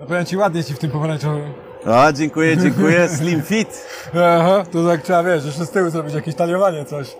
[0.00, 1.52] No powiem Ci ładnie Ci w tym pomarańczowym.
[1.86, 3.08] A, dziękuję, dziękuję.
[3.08, 3.86] Slim fit.
[4.14, 7.16] Aha, to tak trzeba, wiesz, jeszcze z tyłu zrobić jakieś taliowanie, coś.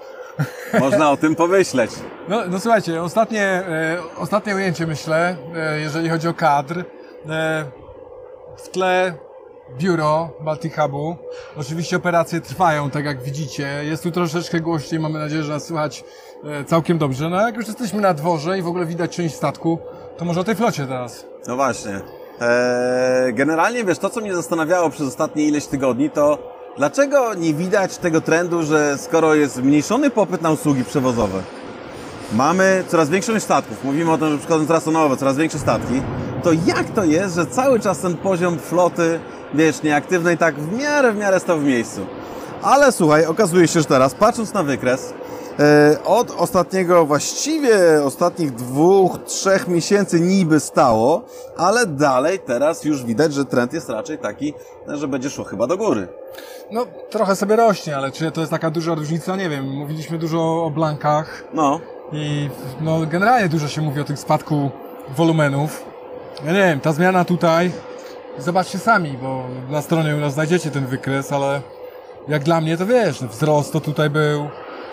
[0.80, 1.90] Można o tym pomyśleć.
[2.28, 6.84] No, no słuchajcie, ostatnie, e, ostatnie ujęcie myślę, e, jeżeli chodzi o kadr.
[7.28, 7.64] E,
[8.56, 9.14] w tle
[9.78, 11.16] biuro Baltic Hubu.
[11.56, 13.84] Oczywiście operacje trwają, tak jak widzicie.
[13.84, 16.04] Jest tu troszeczkę głośniej, mamy nadzieję, że nas słychać
[16.44, 17.30] e, całkiem dobrze.
[17.30, 19.78] No jak już jesteśmy na dworze i w ogóle widać część statku,
[20.16, 21.26] to może o tej flocie teraz.
[21.48, 22.00] No właśnie.
[22.40, 26.38] Eee, generalnie wiesz, to co mnie zastanawiało przez ostatnie ileś tygodni, to
[26.76, 31.42] dlaczego nie widać tego trendu, że skoro jest zmniejszony popyt na usługi przewozowe,
[32.32, 35.58] mamy coraz większą ilość statków, mówimy o tym, że przychodzą teraz to nowe, coraz większe
[35.58, 36.02] statki,
[36.42, 39.20] to jak to jest, że cały czas ten poziom floty,
[39.54, 42.06] wiesz, nieaktywnej tak w miarę, w miarę stał w miejscu?
[42.62, 45.14] Ale słuchaj, okazuje się, że teraz, patrząc na wykres,
[46.04, 51.22] od ostatniego, właściwie ostatnich dwóch, trzech miesięcy niby stało,
[51.56, 54.54] ale dalej teraz już widać, że trend jest raczej taki,
[54.88, 56.08] że będzie szło chyba do góry.
[56.70, 59.36] No, trochę sobie rośnie, ale czy to jest taka duża różnica?
[59.36, 59.68] Nie wiem.
[59.68, 61.80] Mówiliśmy dużo o blankach No,
[62.12, 64.70] i no, generalnie dużo się mówi o tym spadku
[65.16, 65.84] wolumenów.
[66.44, 67.70] Ja nie wiem, ta zmiana tutaj,
[68.38, 71.60] zobaczcie sami, bo na stronie u nas znajdziecie ten wykres, ale
[72.28, 74.48] jak dla mnie to wiesz, wzrost to tutaj był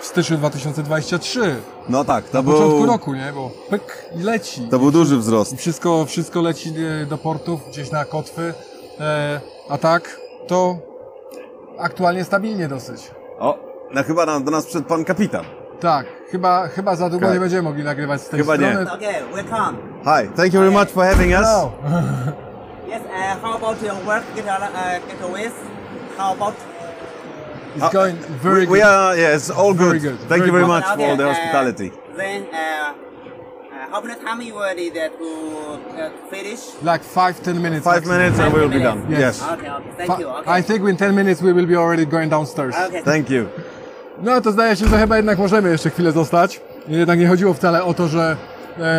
[0.07, 1.55] styczniu 2023.
[1.89, 3.31] no tak, to Na początku był, roku, nie?
[3.35, 4.67] Bo pyk i leci.
[4.71, 5.53] to był duży wzrost.
[5.53, 8.53] I wszystko, wszystko leci e, do portów, gdzieś na kotwy.
[8.99, 10.75] E, a tak, to
[11.79, 13.11] aktualnie stabilnie dosyć.
[13.39, 13.57] O,
[13.93, 15.45] no chyba na, do nas przyszedł pan kapitan.
[15.79, 17.33] Tak, chyba, chyba za długo Tak.
[17.33, 18.69] nie będziemy mogli nagrywać z tej Chyba nie.
[18.71, 18.91] strony.
[18.91, 19.77] Okay, welcome.
[20.03, 21.41] Hi, thank you very much for having us.
[21.41, 21.71] No.
[22.87, 24.51] Yes, uh, how about your work get, uh,
[25.09, 25.51] getaways?
[26.17, 26.55] How about
[27.77, 28.71] It's going very we, good.
[28.71, 30.01] we are, yeah, it's all Very good.
[30.01, 30.75] good, Thank very you very good.
[30.75, 31.91] much for Okay, the uh, hospitality.
[32.17, 36.61] Then, uh, uh, how many time you ready that to uh, finish?
[36.81, 37.83] Like five, ten minutes.
[37.85, 38.17] Five maximum.
[38.17, 38.99] minutes and we will be done.
[39.09, 39.19] Yes.
[39.19, 39.35] Yes.
[39.43, 40.27] Okay, okay, thank Fi- you.
[40.29, 40.59] Okay.
[40.59, 42.75] I think in 10 minutes we will be already going downstairs.
[42.87, 43.01] okay.
[43.03, 43.45] Thank you.
[44.21, 46.61] No to zdaje się, że chyba jednak możemy jeszcze chwilę zostać.
[46.87, 48.37] Jednak nie chodziło wcale o to, że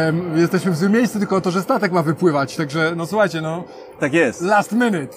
[0.08, 2.56] em, jesteśmy w złym miejscu, tylko o to, że statek ma wypływać.
[2.56, 3.64] Także, no słuchajcie, no,
[4.00, 4.42] Tak jest.
[4.42, 5.08] last minute.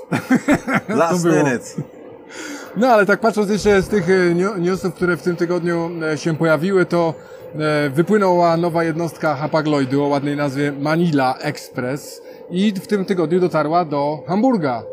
[0.89, 1.65] Last minute.
[2.77, 6.35] No ale tak patrząc jeszcze z tych e, newsów, które w tym tygodniu e, się
[6.35, 7.13] pojawiły, to
[7.55, 13.85] e, wypłynęła nowa jednostka Hapag-Lloydu o ładnej nazwie Manila Express i w tym tygodniu dotarła
[13.85, 14.83] do Hamburga.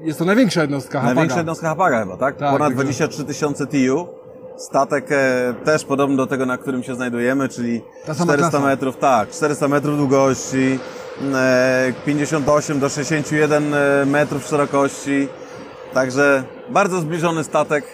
[0.00, 1.14] Jest to największa jednostka Hapaga.
[1.14, 2.36] Największa jednostka Hapaga chyba, tak?
[2.36, 4.08] Tak, Ponad także- 23 tysiące TU.
[4.56, 5.08] Statek
[5.64, 8.66] też podobny do tego, na którym się znajdujemy, czyli Ta sama 400 klasa.
[8.66, 10.78] metrów, tak, 400 metrów długości,
[11.34, 15.28] e, 58 do 61 e, metrów szerokości.
[15.94, 17.84] Także bardzo zbliżony statek.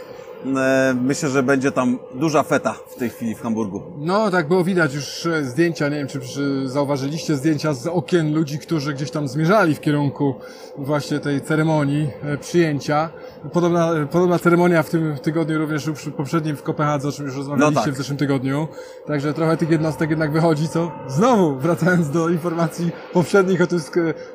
[0.57, 3.83] E, Myślę, że będzie tam duża feta w tej chwili w Hamburgu.
[3.99, 6.21] No, tak było widać już e, zdjęcia, nie wiem czy
[6.69, 10.35] zauważyliście zdjęcia z okien ludzi, którzy gdzieś tam zmierzali w kierunku
[10.79, 13.11] właśnie tej ceremonii e, przyjęcia.
[13.53, 17.75] Podobna, podobna ceremonia w tym tygodniu również przy poprzednim w Kopenhadze, o czym już rozmawialiście
[17.81, 17.95] No tak.
[17.95, 18.69] w zeszłym tygodniu.
[19.07, 20.93] Także trochę tych jednostek jednak wychodzi, co?
[21.09, 23.79] Znowu, wracając do informacji poprzednich o tym,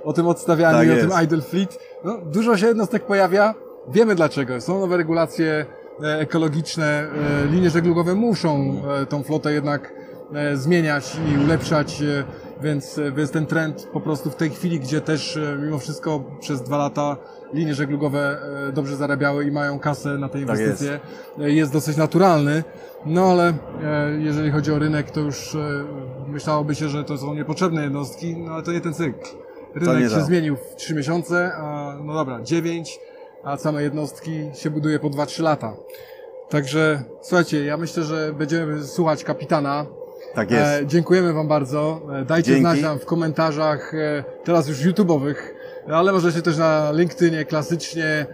[0.03, 1.79] o tym odstawianiu Tak i o tym idle fleet.
[2.03, 3.53] No, dużo się jednostek pojawia.
[3.87, 4.61] Wiemy dlaczego.
[4.61, 5.65] Są nowe regulacje
[6.03, 6.85] ekologiczne.
[6.85, 9.93] e, Linie żeglugowe muszą e, tą flotę jednak
[10.33, 12.23] e, zmieniać i ulepszać, e,
[12.63, 16.23] więc, e, więc ten trend po prostu w tej chwili, gdzie też e, mimo wszystko
[16.39, 17.17] przez dwa lata
[17.53, 18.37] linie żeglugowe
[18.69, 20.99] e, dobrze zarabiały i mają kasę na te inwestycje,
[21.39, 22.63] e, jest dosyć naturalny.
[23.05, 23.47] No ale
[23.83, 25.59] e, jeżeli chodzi o rynek, to już e,
[26.27, 29.19] myślałoby się, że to są niepotrzebne jednostki, no ale to nie ten cykl.
[29.75, 30.21] Rynek się to.
[30.25, 32.99] zmienił w 3 miesiące, a no dobra, 9,
[33.43, 35.73] a same jednostki się buduje po 2-3 lata.
[36.49, 39.85] Także słuchajcie, ja myślę, że będziemy słuchać kapitana.
[40.33, 40.81] Tak jest.
[40.81, 42.01] E, dziękujemy Wam bardzo.
[42.21, 42.61] E, dajcie Dzięki.
[42.61, 45.35] znać nam w komentarzach, e, teraz już YouTube'owych,
[45.87, 48.25] ale możecie też na LinkedInie klasycznie e,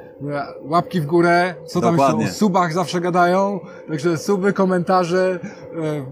[0.61, 1.55] łapki w górę.
[1.65, 2.21] Co tam Dokładnie.
[2.21, 3.59] jeszcze o subach zawsze gadają.
[3.87, 5.39] Także suby, komentarze.
[5.83, 6.05] E,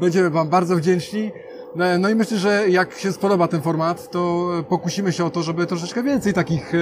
[0.00, 1.32] będziemy Wam bardzo wdzięczni.
[1.76, 5.42] No, no i myślę, że jak się spodoba ten format, to pokusimy się o to,
[5.42, 6.72] żeby troszeczkę więcej takich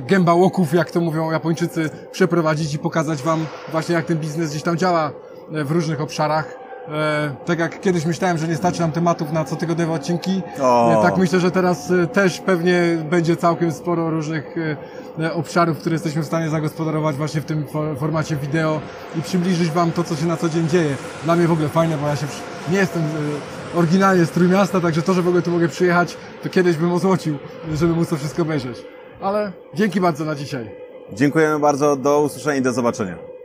[0.00, 4.76] gębałoków, jak to mówią Japończycy, przeprowadzić i pokazać Wam właśnie jak ten biznes gdzieś tam
[4.76, 5.10] działa
[5.52, 6.54] e, w różnych obszarach.
[6.88, 11.00] E, tak jak kiedyś myślałem, że nie starczy nam tematów na cotygodniowe odcinki, O.
[11.00, 14.54] e, tak myślę, że teraz e, też pewnie będzie całkiem sporo różnych
[15.18, 18.80] e, e, obszarów, które jesteśmy w stanie zagospodarować właśnie w tym fo- formacie wideo
[19.18, 20.96] i przybliżyć Wam to, co się na co dzień dzieje.
[21.24, 22.26] Dla mnie w ogóle fajne, bo ja się
[22.72, 26.48] nie jestem e, oryginalnie z Trójmiasta, także to, że w ogóle tu mogę przyjechać, to
[26.48, 27.38] kiedyś bym ozłocił,
[27.74, 28.76] żeby móc to wszystko obejrzeć.
[29.20, 30.70] Ale dzięki bardzo na dzisiaj.
[31.12, 33.37] Dziękujemy bardzo, do usłyszenia i do zobaczenia.